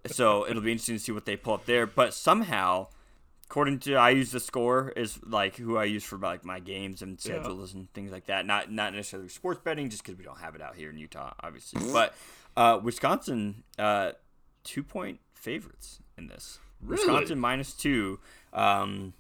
[0.07, 1.87] So it'll be interesting to see what they pull up there.
[1.87, 2.89] But somehow
[3.49, 7.01] according to I use the score is like who I use for like my games
[7.01, 8.45] and schedules and things like that.
[8.45, 11.33] Not not necessarily sports betting, just because we don't have it out here in Utah,
[11.41, 11.81] obviously.
[11.93, 12.15] but
[12.57, 14.13] uh, Wisconsin, uh,
[14.65, 16.59] two point favorites in this.
[16.83, 17.07] Really?
[17.07, 18.21] Wisconsin minus two.
[18.53, 19.15] Um,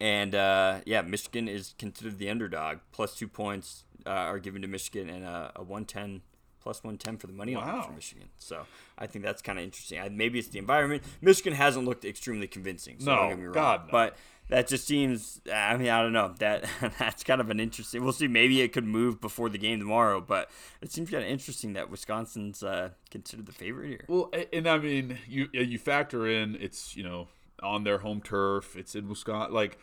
[0.00, 2.78] and uh, yeah, Michigan is considered the underdog.
[2.90, 6.22] Plus two points uh, are given to Michigan, and a, a one ten
[6.62, 8.28] plus one ten for the money line for Michigan.
[8.38, 8.64] So
[8.96, 9.98] I think that's kind of interesting.
[9.98, 11.02] I, maybe it's the environment.
[11.20, 12.96] Michigan hasn't looked extremely convincing.
[13.00, 13.54] So No, don't get me wrong.
[13.54, 13.92] God, no.
[13.92, 14.16] But
[14.48, 15.40] that just seems.
[15.52, 16.34] I mean, I don't know.
[16.38, 16.64] That
[16.98, 18.02] that's kind of an interesting.
[18.04, 18.28] We'll see.
[18.28, 21.90] Maybe it could move before the game tomorrow, but it seems kind of interesting that
[21.90, 24.04] Wisconsin's uh, considered the favorite here.
[24.08, 27.28] Well, and I mean, you you factor in it's you know
[27.62, 28.76] on their home turf.
[28.76, 29.54] It's in Wisconsin.
[29.54, 29.78] Like,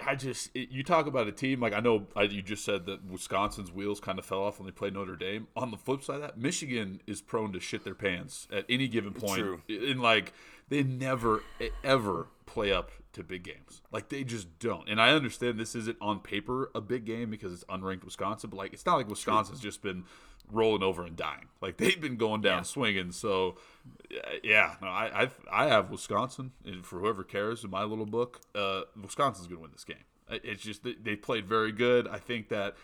[0.00, 2.86] I just it, you talk about a team like I know I, you just said
[2.86, 5.48] that Wisconsin's wheels kind of fell off when they played Notre Dame.
[5.56, 8.88] On the flip side of that, Michigan is prone to shit their pants at any
[8.88, 9.40] given point.
[9.40, 9.62] True.
[9.68, 10.32] In like
[10.68, 11.42] they never
[11.82, 13.82] ever play up to big games.
[13.90, 14.88] Like they just don't.
[14.88, 18.56] And I understand this isn't on paper a big game because it's unranked Wisconsin, but
[18.56, 20.04] like it's not like Wisconsin's just been
[20.50, 21.46] rolling over and dying.
[21.60, 22.62] Like they've been going down Yeah.
[22.62, 23.12] swinging.
[23.12, 23.56] So
[24.42, 28.40] yeah, no, I I, I have Wisconsin and for whoever cares in my little book.
[28.54, 30.04] Uh, Wisconsin's gonna win this game.
[30.30, 32.08] It's just they, they played very good.
[32.08, 32.76] I think that.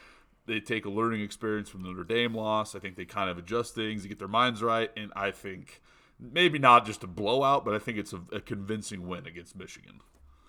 [0.46, 2.74] They take a learning experience from the Notre Dame loss.
[2.74, 5.82] I think they kind of adjust things, they get their minds right, and I think
[6.18, 10.00] maybe not just a blowout, but I think it's a, a convincing win against Michigan.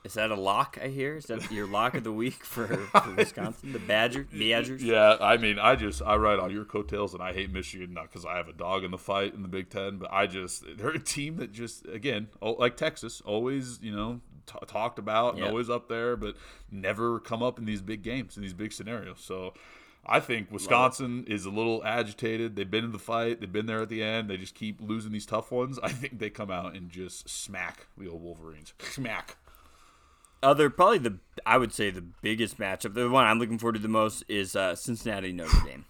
[0.10, 0.80] Is that a lock?
[0.82, 1.17] I hear.
[1.17, 3.74] Is that your lock of the week for, for Wisconsin?
[3.74, 4.84] The Badger, Badgers.
[4.84, 8.06] Yeah, I mean, I just I ride on your coattails, and I hate Michigan not
[8.10, 10.63] because I have a dog in the fight in the Big Ten, but I just
[10.78, 15.34] they're a team that just again oh, like Texas always you know t- talked about
[15.36, 15.50] and Yep.
[15.50, 16.36] always up there, but
[16.72, 19.19] never come up in these big games in these big scenarios.
[19.22, 19.54] So.
[20.06, 22.56] I think Wisconsin is a little agitated.
[22.56, 23.41] They've been in the fight.
[23.41, 24.30] They've been there at the end.
[24.30, 25.78] They just keep losing these tough ones.
[25.84, 28.74] I think they come out and just smack the old Wolverines.
[28.80, 29.36] Smack.
[30.41, 33.80] Other probably the I would say the biggest matchup, the one I'm looking forward to
[33.80, 35.86] the most is uh, Cincinnati Notre Dame.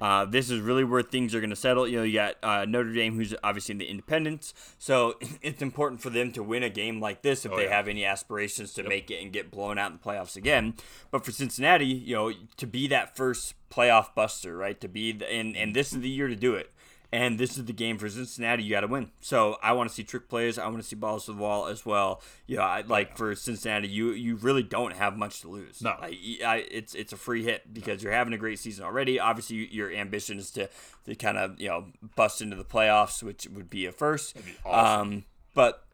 [0.00, 1.88] Uh, this is really where things are going to settle.
[1.88, 6.00] You know, you got uh, Notre Dame, who's obviously in the independents, so it's important
[6.00, 7.76] for them to win a game like this if they yeah.
[7.76, 10.74] have any aspirations to make it and get blown out in the playoffs again.
[11.10, 14.80] But for Cincinnati, you know, to be that first playoff buster, right?
[14.80, 16.70] To be the, and and this is the year to do it.
[17.10, 18.62] And this is the game for Cincinnati.
[18.62, 19.10] You got to win.
[19.20, 20.58] So I want to see trick plays.
[20.58, 22.20] I want to see balls to the wall as well.
[22.46, 25.80] You know, I, like for Cincinnati, you you really don't have much to lose.
[25.80, 25.94] No.
[25.98, 29.18] Like, I, it's it's a free hit because you're having a great season already.
[29.18, 30.68] Obviously, your ambition is to
[31.06, 34.36] to kind of you know bust into the playoffs, which would be a first.
[34.66, 35.00] awesome.
[35.12, 35.84] Um, but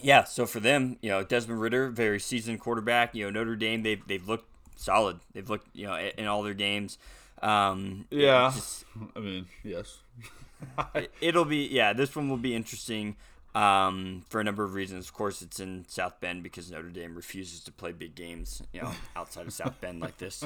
[0.00, 3.14] yeah, so for them, you know, Desmond Ridder, very seasoned quarterback.
[3.14, 5.20] You know, Notre Dame, they've they've looked solid.
[5.34, 6.96] They've looked you know in in all their games.
[7.42, 8.50] Um, Yeah.
[8.54, 9.98] just- I mean, yes.
[11.20, 13.16] it'll be yeah this one will be interesting
[13.54, 17.14] um, for a number of reasons of course it's in south bend because notre dame
[17.14, 20.42] refuses to play big games you know outside of south bend like this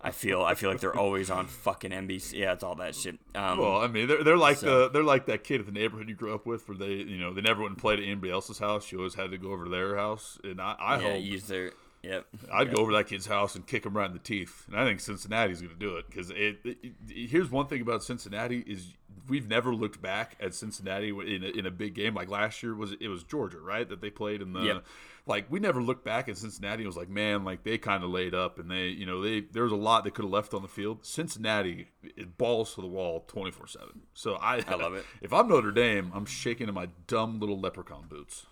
[0.00, 3.18] i feel i feel like they're always on fucking nbc yeah it's all that shit
[3.34, 5.72] um, Well, I mean, they're, they're like So- the they're like that kid at the
[5.72, 8.04] neighborhood you grew up with, where they you know they never went and played at
[8.04, 8.92] anybody else's house.
[8.92, 11.44] You always had to go over to their house, and I, I yeah hope use
[11.48, 11.72] their
[12.04, 14.66] yep I'd go over to that kid's house and kick him right in the teeth.
[14.68, 17.80] And I think Cincinnati's going to do it because it, it, it- Here's one thing
[17.80, 18.92] about Cincinnati is
[19.28, 22.74] we've never looked back at Cincinnati in a, in a big game like last year
[22.74, 24.84] was it was Georgia right that they played in the Yep.
[25.26, 28.10] like we never looked back at Cincinnati and was like man like they kind of
[28.10, 30.52] laid up and they you know they there was a lot they could have left
[30.54, 31.04] on the field.
[31.04, 34.02] Cincinnati it balls to the wall twenty four seven.
[34.12, 35.04] So I I love it.
[35.22, 38.46] If I'm Notre Dame, I'm shaking in my dumb little leprechaun boots.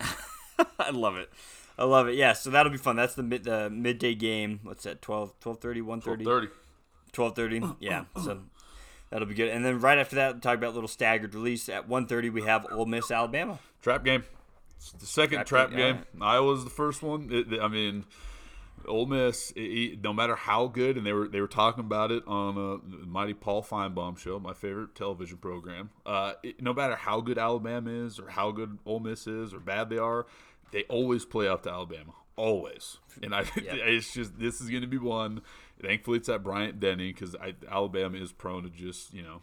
[0.78, 1.30] i love it
[1.78, 4.84] i love it yeah so that'll be fun that's the mid the midday game what's
[4.84, 6.48] that 12 12 130 Thirty.
[7.12, 7.62] twelve thirty.
[7.80, 8.40] Yeah, so
[9.12, 9.48] that'll be good.
[9.48, 12.66] And then right after that, talk about a little staggered release at 1.30, We have
[12.72, 13.60] Ole Miss Alabama.
[13.82, 14.24] Trap game.
[14.78, 16.24] It's the second Trap trap, game, yeah.
[16.24, 17.28] Iowa's the first one.
[17.30, 18.04] It- I mean,
[18.88, 19.52] Ole Miss.
[19.52, 22.56] It, it- no matter how good, and they were they were talking about it on
[22.58, 25.90] a Mighty Paul Finebaum show, my favorite television program.
[26.04, 29.60] Uh, it- no matter how good Alabama is, or how good Ole Miss is, or
[29.60, 30.26] bad they are,
[30.72, 32.12] they always play up to Alabama.
[32.34, 32.96] Always.
[33.22, 35.42] And I, it's just this is going to be one.
[35.82, 37.34] Thankfully, it's at Bryant Denny because
[37.68, 39.42] Alabama is prone to just you know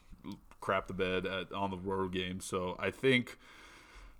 [0.61, 2.39] crap the bed at, on the road game.
[2.39, 3.37] So I think.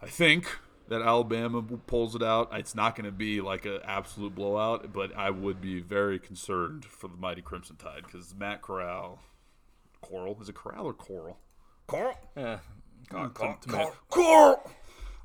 [0.01, 0.47] I think
[0.89, 2.49] that Alabama pulls it out.
[2.53, 6.86] It's not going to be like an absolute blowout, but I would be very concerned
[6.86, 9.19] for the mighty Crimson Tide because Matt Corral,
[10.01, 11.38] Coral, is it Corral or Coral?
[11.86, 12.17] Coral.
[13.67, 13.93] Coral.
[14.10, 14.71] Coral.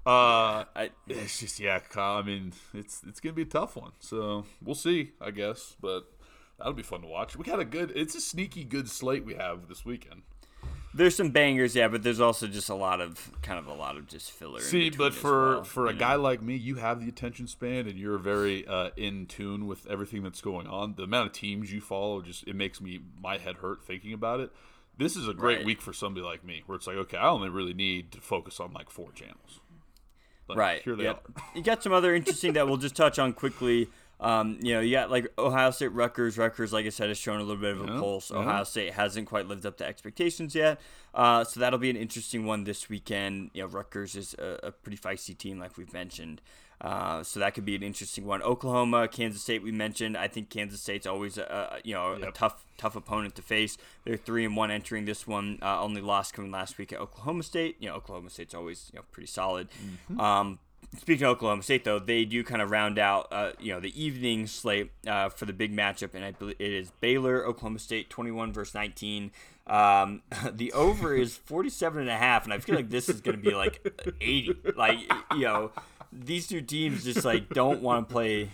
[0.06, 2.18] Uh, I, it's just yeah, Kyle.
[2.18, 3.92] I mean, it's it's gonna be a tough one.
[4.00, 5.76] So we'll see, I guess.
[5.80, 6.04] But
[6.58, 7.36] that'll be fun to watch.
[7.36, 7.92] We got a good.
[7.94, 10.22] It's a sneaky good slate we have this weekend.
[10.94, 13.96] there's some bangers, yeah, but there's also just a lot of kind of a lot
[13.96, 14.60] of just filler.
[14.60, 17.88] See, but for well, for a you guy like me, you have the attention span
[17.88, 20.94] and you're very uh, in tune with everything that's going on.
[20.96, 24.40] The amount of teams you follow just it makes me my head hurt thinking about
[24.40, 24.50] it.
[24.96, 25.66] This is a great Right.
[25.66, 28.60] week for somebody like me, where it's like, okay, I only really need to focus
[28.60, 29.58] on like four channels.
[30.46, 30.82] Like, right?
[30.82, 31.26] here they yep.
[31.36, 31.42] are.
[31.56, 33.88] You got some other interesting that we'll just touch on quickly.
[34.24, 36.38] Um, you know, you got like Ohio State, Rutgers.
[36.38, 38.30] Rutgers, like I said, has shown a little bit of a Yeah, pulse.
[38.30, 38.38] yeah.
[38.38, 40.80] Ohio State hasn't quite lived up to expectations yet,
[41.14, 43.50] uh, so that'll be an interesting one this weekend.
[43.54, 46.40] You know, Rutgers is a, a pretty feisty team, like we've mentioned.
[46.80, 48.42] Uh, so that could be an interesting one.
[48.42, 50.16] Oklahoma, Kansas State, we mentioned.
[50.16, 53.78] I think Kansas State's always a, you know a tough tough opponent to face.
[54.04, 55.58] They're three and one entering this one.
[55.62, 57.76] Uh, only lost coming last week at Oklahoma State.
[57.78, 59.68] You know, Oklahoma State's always you know pretty solid.
[60.18, 60.58] Um,
[60.96, 64.02] speaking of Oklahoma State, though, they do kind of round out uh, you know the
[64.02, 68.10] evening slate uh, for the big matchup, and I believe it is Baylor Oklahoma State
[68.10, 69.30] twenty one versus nineteen.
[69.66, 73.36] Um, the over is 47 and a half, and I feel like this is going
[73.36, 73.80] to be like
[74.20, 74.56] 80.
[74.76, 74.98] Like,
[75.32, 75.72] you know,
[76.12, 78.50] these two teams just like don't want to play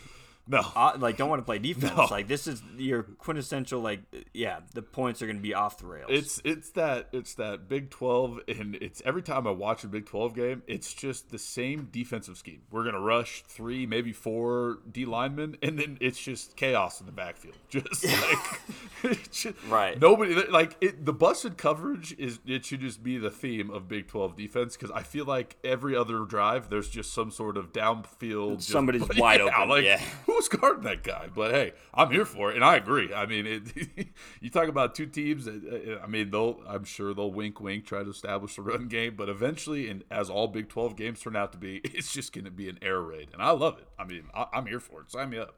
[0.50, 1.96] No, uh, like don't want to play defense.
[1.96, 2.08] No.
[2.10, 4.00] Like this is your quintessential like
[4.34, 6.08] yeah, the points are going to be off the rails.
[6.10, 10.06] It's it's that it's that Big Twelve, and it's every time I watch a Big
[10.06, 12.62] Twelve game, it's just the same defensive scheme.
[12.70, 17.12] We're gonna rush three, maybe four D linemen, and then it's just chaos in the
[17.12, 17.54] backfield.
[17.70, 19.98] Just like just- Right.
[20.00, 24.08] Nobody like it, the busted coverage is it should just be the theme of Big
[24.08, 28.56] Twelve defense because I feel like every other drive there's just some sort of downfield.
[28.56, 30.00] just- Somebody's wide Yeah, open, Like, yeah.
[30.40, 31.29] Who's guarding that guy?
[31.35, 33.12] But hey, I'm here for it, and I agree.
[33.12, 34.09] I mean, it,
[34.40, 35.48] you talk about two teams.
[35.48, 36.61] I mean, they'll.
[36.66, 40.31] I'm sure they'll wink, wink, try to establish a run game, but eventually, and as
[40.31, 43.00] all Big 12 games turn out to be, it's just going to be an air
[43.00, 43.88] raid, and I love it.
[43.98, 45.11] I mean, I, I'm here for it.
[45.11, 45.55] Sign me up.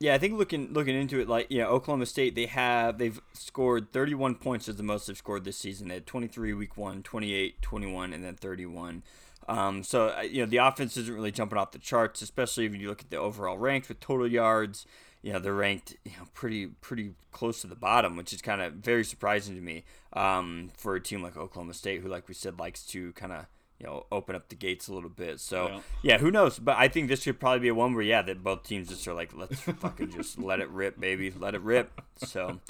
[0.00, 3.92] yeah, I think looking looking into it, like yeah, Oklahoma State they have they've scored
[3.92, 5.88] 31 points is the most they've scored this season.
[5.88, 9.02] They had 23 week one, 28, 21, and then 31.
[9.48, 12.80] Um, so uh, you know the offense isn't really jumping off the charts, especially when
[12.80, 14.86] you look at the overall ranks with total yards.
[15.22, 18.60] You know they're ranked you know pretty pretty close to the bottom, which is kind
[18.60, 22.34] of very surprising to me um, for a team like Oklahoma State, who like we
[22.34, 23.46] said likes to kind of
[23.78, 25.38] you know open up the gates a little bit.
[25.40, 25.80] So Yeah.
[26.02, 26.58] yeah, who knows?
[26.58, 29.06] But I think this could probably be a one where yeah, that both teams just
[29.06, 32.00] are like, let's fucking just let it rip, baby, let it rip.
[32.16, 32.60] So,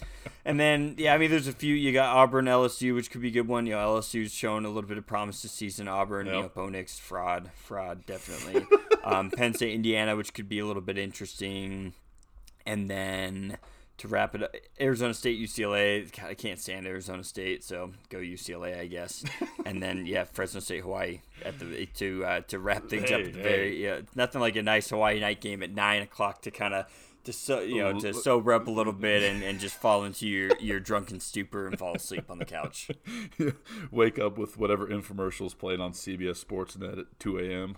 [0.45, 1.75] and then yeah, I mean, there's a few.
[1.75, 3.67] You got Auburn, LSU, which could be a good one.
[3.67, 5.87] You know, LSU's shown a little bit of promise this season.
[5.89, 6.55] Auburn, you know, Yep.
[6.55, 8.67] Bo Nix, fraud, fraud, definitely.
[9.05, 11.93] um, Penn State, Indiana, which could be a little bit interesting.
[12.67, 13.59] And then
[13.99, 16.11] to wrap it up, Arizona State, UCLA.
[16.15, 19.25] God, I can't stand Arizona State, so go UCLA, I guess.
[19.67, 23.21] and then yeah, Fresno State, Hawaii at the to uh, to wrap things up.
[23.21, 23.43] At the hey.
[23.43, 26.87] very yeah, nothing like a nice Hawaii night game at nine o'clock to kind of.
[27.25, 30.29] To so, you know to sober up a little bit and, and just fall into
[30.29, 32.89] your, your drunken stupor and fall asleep on the couch.
[33.91, 37.77] Wake up with whatever infomercials playing on CBS Sportsnet at 2 a.m.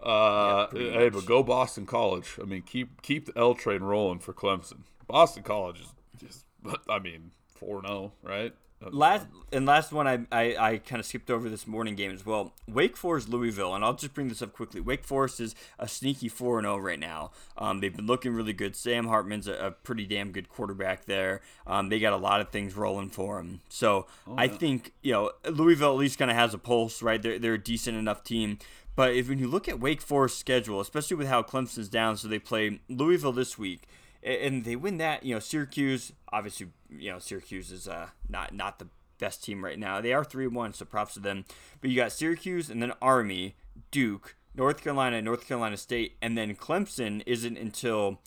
[0.00, 1.12] Uh, pretty hey, much.
[1.12, 2.38] but go Boston College.
[2.40, 4.82] I mean, keep keep the L train rolling for Clemson.
[5.08, 6.44] Boston College is just,
[6.88, 8.52] I mean, four zero, right?
[8.80, 12.24] Last and last one, I I, I kind of skipped over this morning game as
[12.24, 12.52] well.
[12.68, 14.80] Wake Forest, Louisville, and I'll just bring this up quickly.
[14.80, 17.32] Wake Forest is a sneaky four and zero right now.
[17.56, 18.76] Um, they've been looking really good.
[18.76, 21.40] Sam Hartman's a, a pretty damn good quarterback there.
[21.66, 23.62] Um, they got a lot of things rolling for him.
[23.68, 27.20] So I think you know Louisville at least kind of has a pulse, right?
[27.20, 28.58] They're they're a decent enough team.
[28.94, 32.28] But if when you look at Wake Forest's schedule, especially with how Clemson's down, so
[32.28, 33.88] they play Louisville this week,
[34.22, 35.24] and they win that.
[35.24, 39.78] You know, Syracuse, obviously, you know Syracuse is uh, not not the best team right
[39.78, 40.00] now.
[40.00, 41.44] They are three one, so props to them.
[41.80, 43.56] But you got Syracuse and then Army,
[43.90, 48.20] Duke, North Carolina, North Carolina State, and then Clemson isn't until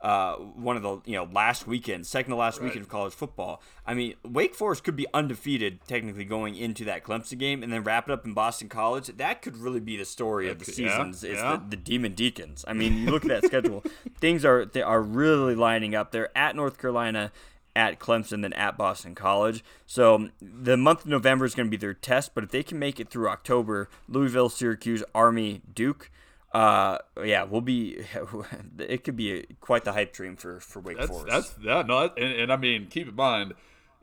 [0.00, 3.60] uh, one of the you know last weekend, second to last weekend of college football.
[3.84, 7.82] I mean, Wake Forest could be undefeated technically going into that Clemson game, and then
[7.82, 9.08] wrap it up in Boston College.
[9.08, 11.24] That could really be the story of the could- yeah, seasons.
[11.24, 11.56] Is yeah.
[11.56, 12.64] the, the Demon Deacons.
[12.68, 13.82] I mean, you look at that schedule;
[14.20, 16.12] things are they are really lining up.
[16.12, 17.32] They're at North Carolina.
[17.76, 19.62] At Clemson, then at Boston College.
[19.86, 22.76] So the month of November is going to be their test, but if they can
[22.76, 26.10] make it through October, Louisville, Syracuse, Army, Duke,
[26.52, 28.04] uh, yeah, we'll be.
[28.78, 31.28] It could be a, quite the hype dream for for Wake That's Forest.
[31.30, 33.54] that's yeah no, that- and, and I mean, keep in mind,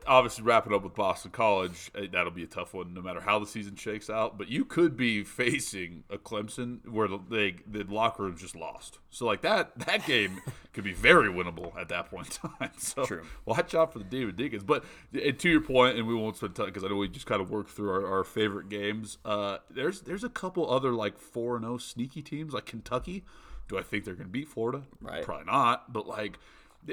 [0.08, 3.40] obviously wrapping up with Boston College, eh, that'll be a tough one no matter how
[3.40, 4.38] the season shakes out.
[4.38, 9.00] But you could be facing a Clemson where the they, the locker room just lost.
[9.10, 10.42] So like that that game
[10.74, 12.72] could be very winnable at that point in time.
[12.80, 13.24] So True.
[13.46, 14.64] watch out for the David Deacons.
[14.64, 17.26] But eh, to your point, and we won't spend time because I know we just
[17.26, 19.18] kind of worked through our, our favorite games.
[19.26, 23.24] Uh, there's there's a couple other like four and zero sneaky teams like Kentucky.
[23.68, 24.84] Do I think they're going to beat Florida?
[25.02, 25.24] Right.
[25.24, 25.92] Probably not.
[25.92, 26.38] But like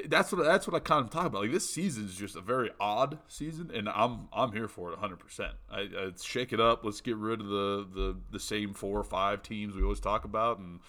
[0.09, 1.43] that's what that's what I kind of talk about.
[1.43, 4.93] Like this season is just a very odd season, and I'm I'm here for it
[4.93, 5.17] 100.
[5.19, 6.85] percent I, I shake it up.
[6.85, 10.25] Let's get rid of the, the the same four or five teams we always talk
[10.25, 10.81] about, and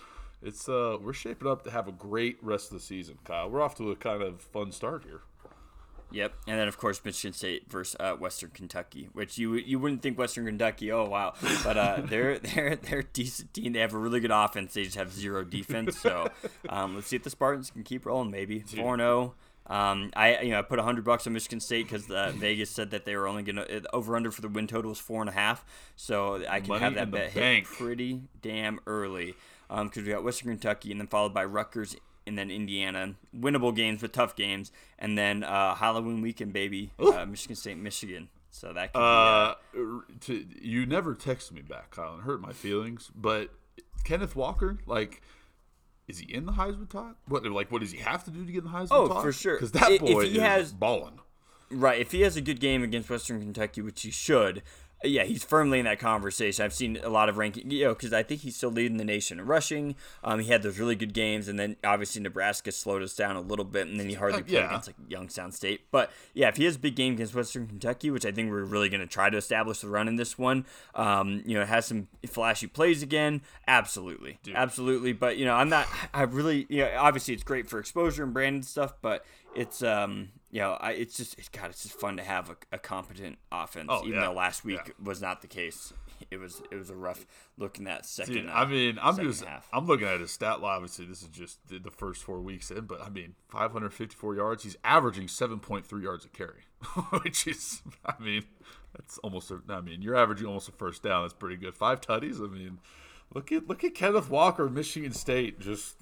[0.42, 3.50] it's uh we're shaping up to have a great rest of the season, Kyle.
[3.50, 5.22] We're off to a kind of fun start here.
[6.14, 10.04] Yep, and then of course Michigan State versus uh, Western Kentucky, which you you wouldn't
[10.04, 11.34] think Western Kentucky, oh wow,
[11.64, 13.74] but uh, they're they're they're a decent team.
[13.74, 14.76] They have a really good offense.
[14.76, 15.98] They just have zero defense.
[15.98, 16.30] So
[16.70, 18.30] um, let's see if the Spartans can keep rolling.
[18.30, 19.34] Maybe four zero.
[19.66, 22.92] Um, I you know I put hundred bucks on Michigan State because uh, Vegas said
[22.92, 25.34] that they were only gonna over under for the win total was four and a
[25.34, 27.68] half, so I can Money have that bet bank.
[27.68, 29.36] hit pretty damn early.
[29.70, 31.96] Because we got Western Kentucky and then followed by Rutgers
[32.28, 33.16] and then Indiana.
[33.38, 34.72] Winnable games, but tough games.
[35.00, 36.92] And then uh, Halloween weekend, baby.
[37.00, 38.30] Uh, Michigan State, Michigan.
[38.50, 39.56] So that could Uh,
[40.22, 43.10] to, you never texted me back, Kyle, and hurt my feelings.
[43.16, 43.50] But
[44.04, 45.22] Kenneth Walker, like,
[46.08, 47.16] is he in the Heisman talk?
[47.28, 49.24] What like what does he have to do to get in the Heisman Oh, talk?
[49.24, 49.56] for sure.
[49.56, 51.20] Because that If- if boy he is has- balling.
[51.20, 52.00] uh, right.
[52.00, 54.62] If he has a good game against Western Kentucky, which he should, uh,
[55.04, 56.64] yeah, he's firmly in that conversation.
[56.64, 59.04] I've seen a lot of ranking, you know, because I think he's still leading the
[59.04, 59.96] nation in rushing.
[60.24, 63.42] Um, he had those really good games, and then obviously Nebraska slowed us down a
[63.42, 64.68] little bit, and then he hardly Uh, played yeah.
[64.68, 65.82] against like Youngstown State.
[65.92, 68.64] But yeah, if he has a big game against Western Kentucky, which I think we're
[68.64, 71.86] really going to try to establish the run in this one, um, you know, has
[71.86, 75.14] some flashy plays again, absolutely, absolutely.
[75.14, 75.88] But you know, I'm not.
[76.14, 79.26] I really, you know, obviously it's great for exposure and brand and stuff, but
[79.56, 80.30] it's um.
[80.54, 83.40] You know, I, it's just it's God, it's just fun to have a, a competent
[83.52, 83.88] offense.
[83.90, 84.28] Oh, even yeah.
[84.28, 84.94] though last week Yeah.
[85.04, 85.92] was not the case.
[86.30, 87.26] It was it was a rough
[87.58, 88.34] look in that second.
[88.36, 89.68] Dude, I mean, I'm just half.
[89.74, 90.76] I'm looking at his stat line.
[90.76, 94.64] Obviously, this is just the, the first four weeks in, but I mean, 554 yards.
[94.64, 96.66] He's averaging 7.3 yards a carry,
[97.24, 98.44] which is, I mean,
[98.96, 99.50] that's almost.
[99.50, 101.24] A, I mean, you're averaging almost a first down.
[101.24, 101.74] That's pretty good.
[101.76, 102.40] Five tutties.
[102.40, 102.78] I mean,
[103.34, 105.60] look at look at Kenneth Walker, Michigan State.
[105.60, 105.96] Just,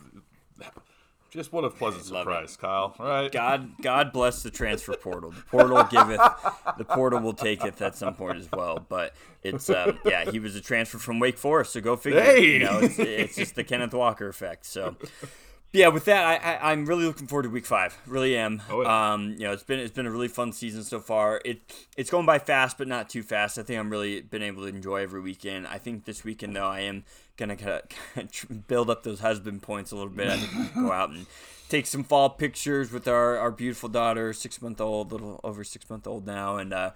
[1.31, 2.31] just what a pleasant Love it.
[2.31, 2.95] surprise, Kyle.
[2.99, 3.31] All right.
[3.31, 5.31] God, God bless the transfer portal.
[5.31, 6.21] The portal giveth,
[6.77, 8.85] the portal will taketh at some point as well.
[8.87, 12.21] But it's, um, yeah, he was a transfer from Wake Forest, so go figure.
[12.21, 12.53] Hey!
[12.53, 14.65] You know, it's, it's just the Kenneth Walker effect.
[14.65, 14.95] So,
[15.73, 17.97] yeah, with that, I, I, I'm really looking forward to Week Five.
[18.05, 18.61] Really am.
[18.69, 19.13] Oh, yeah.
[19.13, 21.41] Um, you know, it's been it's been a really fun season so far.
[21.45, 21.61] It
[21.95, 23.57] it's going by fast, but not too fast.
[23.57, 25.67] I think I'm really been able to enjoy every weekend.
[25.67, 27.05] I think this weekend though, I am
[27.37, 27.81] gonna kind
[28.15, 30.27] of build up those husband points a little bit.
[30.27, 31.25] I think we go out and
[31.69, 35.89] take some fall pictures with our, our beautiful daughter, six month old, little over six
[35.89, 36.91] month old now, and uh,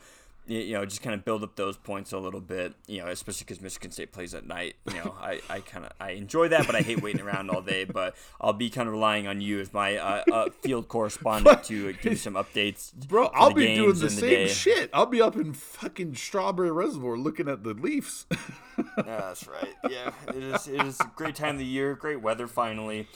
[0.47, 2.73] you know, just kind of build up those points a little bit.
[2.87, 4.75] You know, especially because Michigan State plays at night.
[4.87, 7.61] You know, I, I kind of I enjoy that, but I hate waiting around all
[7.61, 7.83] day.
[7.85, 11.89] But I'll be kind of relying on you as my uh, uh, field correspondent to
[11.89, 12.93] uh, give me some updates.
[12.93, 14.47] Bro, I'll the be doing games the same day.
[14.47, 14.89] shit.
[14.93, 18.25] I'll be up in fucking Strawberry Reservoir looking at the Leafs.
[18.29, 19.73] Yeah, that's right.
[19.89, 20.67] Yeah, it is.
[20.67, 21.95] It is a great time of the year.
[21.95, 23.07] Great weather finally.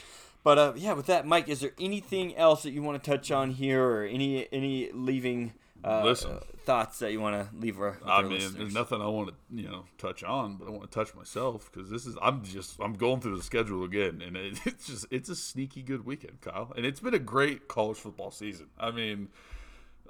[0.44, 3.30] But uh, yeah, with that, Mike, is there anything else that you want to touch
[3.30, 5.54] on here, or any any leaving
[5.84, 6.40] uh, Listen.
[6.66, 8.54] thoughts that you want to leave our, I mean, listeners?
[8.56, 11.70] there's nothing I want to you know touch on, but I want to touch myself
[11.72, 15.06] because this is I'm just I'm going through the schedule again, and it, it's just
[15.12, 18.68] it's a sneaky good weekend, Kyle, and it's been a great college football season.
[18.78, 19.30] I mean,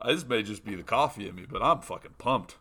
[0.06, 2.56] this may just be the coffee in me, but I'm fucking pumped.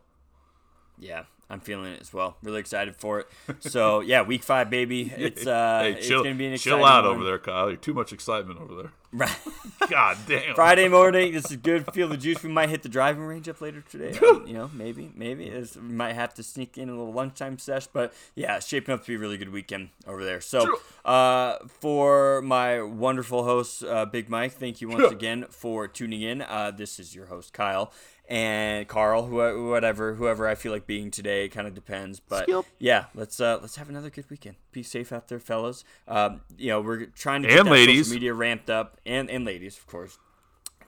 [1.00, 2.36] Yeah, I'm feeling it as well.
[2.42, 3.28] Really excited for it.
[3.60, 5.12] So yeah, week five, baby.
[5.16, 7.68] It's uh, hey, it's chill, gonna be an chill out over there, Kyle.
[7.68, 8.92] You're too much excitement over there.
[9.10, 9.34] Right.
[9.88, 10.54] God damn.
[10.54, 11.32] Friday morning.
[11.32, 11.90] This is good.
[11.94, 12.42] Feel the juice.
[12.42, 14.12] We might hit the driving range up later today.
[14.18, 17.56] Um, you know, maybe, maybe It's- we might have to sneak in a little lunchtime
[17.56, 17.86] sesh.
[17.86, 20.42] But yeah, it's shaping up to be a really good weekend over there.
[20.42, 26.20] So, uh, for my wonderful host, uh, Big Mike, thank you once again for tuning
[26.20, 26.42] in.
[26.42, 27.90] Uh, this is your host, Kyle.
[28.30, 32.20] And Carl, who, whatever, whoever I feel like being today, kind of depends.
[32.20, 32.48] But
[32.78, 34.56] yeah, let's uh, let's have another good weekend.
[34.70, 35.82] Be safe out there, fellas.
[36.06, 38.06] Um, you know, we're trying to get And ladies.
[38.06, 40.18] social media ramped up, and and ladies, of course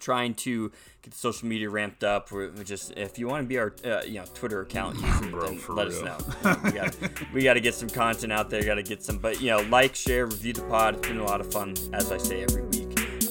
[0.01, 0.73] trying to
[1.03, 2.33] get the social media ramped up.
[2.33, 5.31] We're we're just if you want to be our uh, you know Twitter account user,
[5.31, 6.05] Bro, then for let us real.
[6.05, 6.19] know.
[6.43, 8.65] You know, we got we got to get some content out there.
[8.65, 10.97] Got to get some, but you know, like, share, review the pod.
[10.97, 12.80] It's been a lot of fun, as I say every week.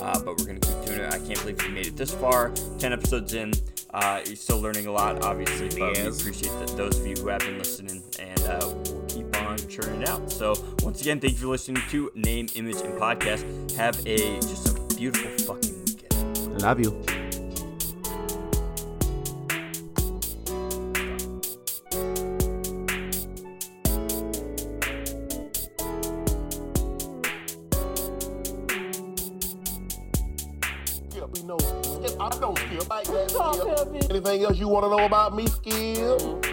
[0.02, 1.14] Uh, but we're gonna keep doing it.
[1.14, 2.52] I can't believe we made it this far.
[2.78, 3.54] Ten episodes in.
[3.94, 7.28] Uh, you're still learning a lot, obviously, but we appreciate that those of you who
[7.28, 10.32] have been listening, and uh, we'll keep on churning it out.
[10.32, 13.72] So once again, thank you for listening to Name, Image, and Podcast.
[13.76, 16.64] Have a just a beautiful fucking weekend.
[16.64, 17.19] I love you.
[34.30, 36.49] Anything else you want to know about me, Skip?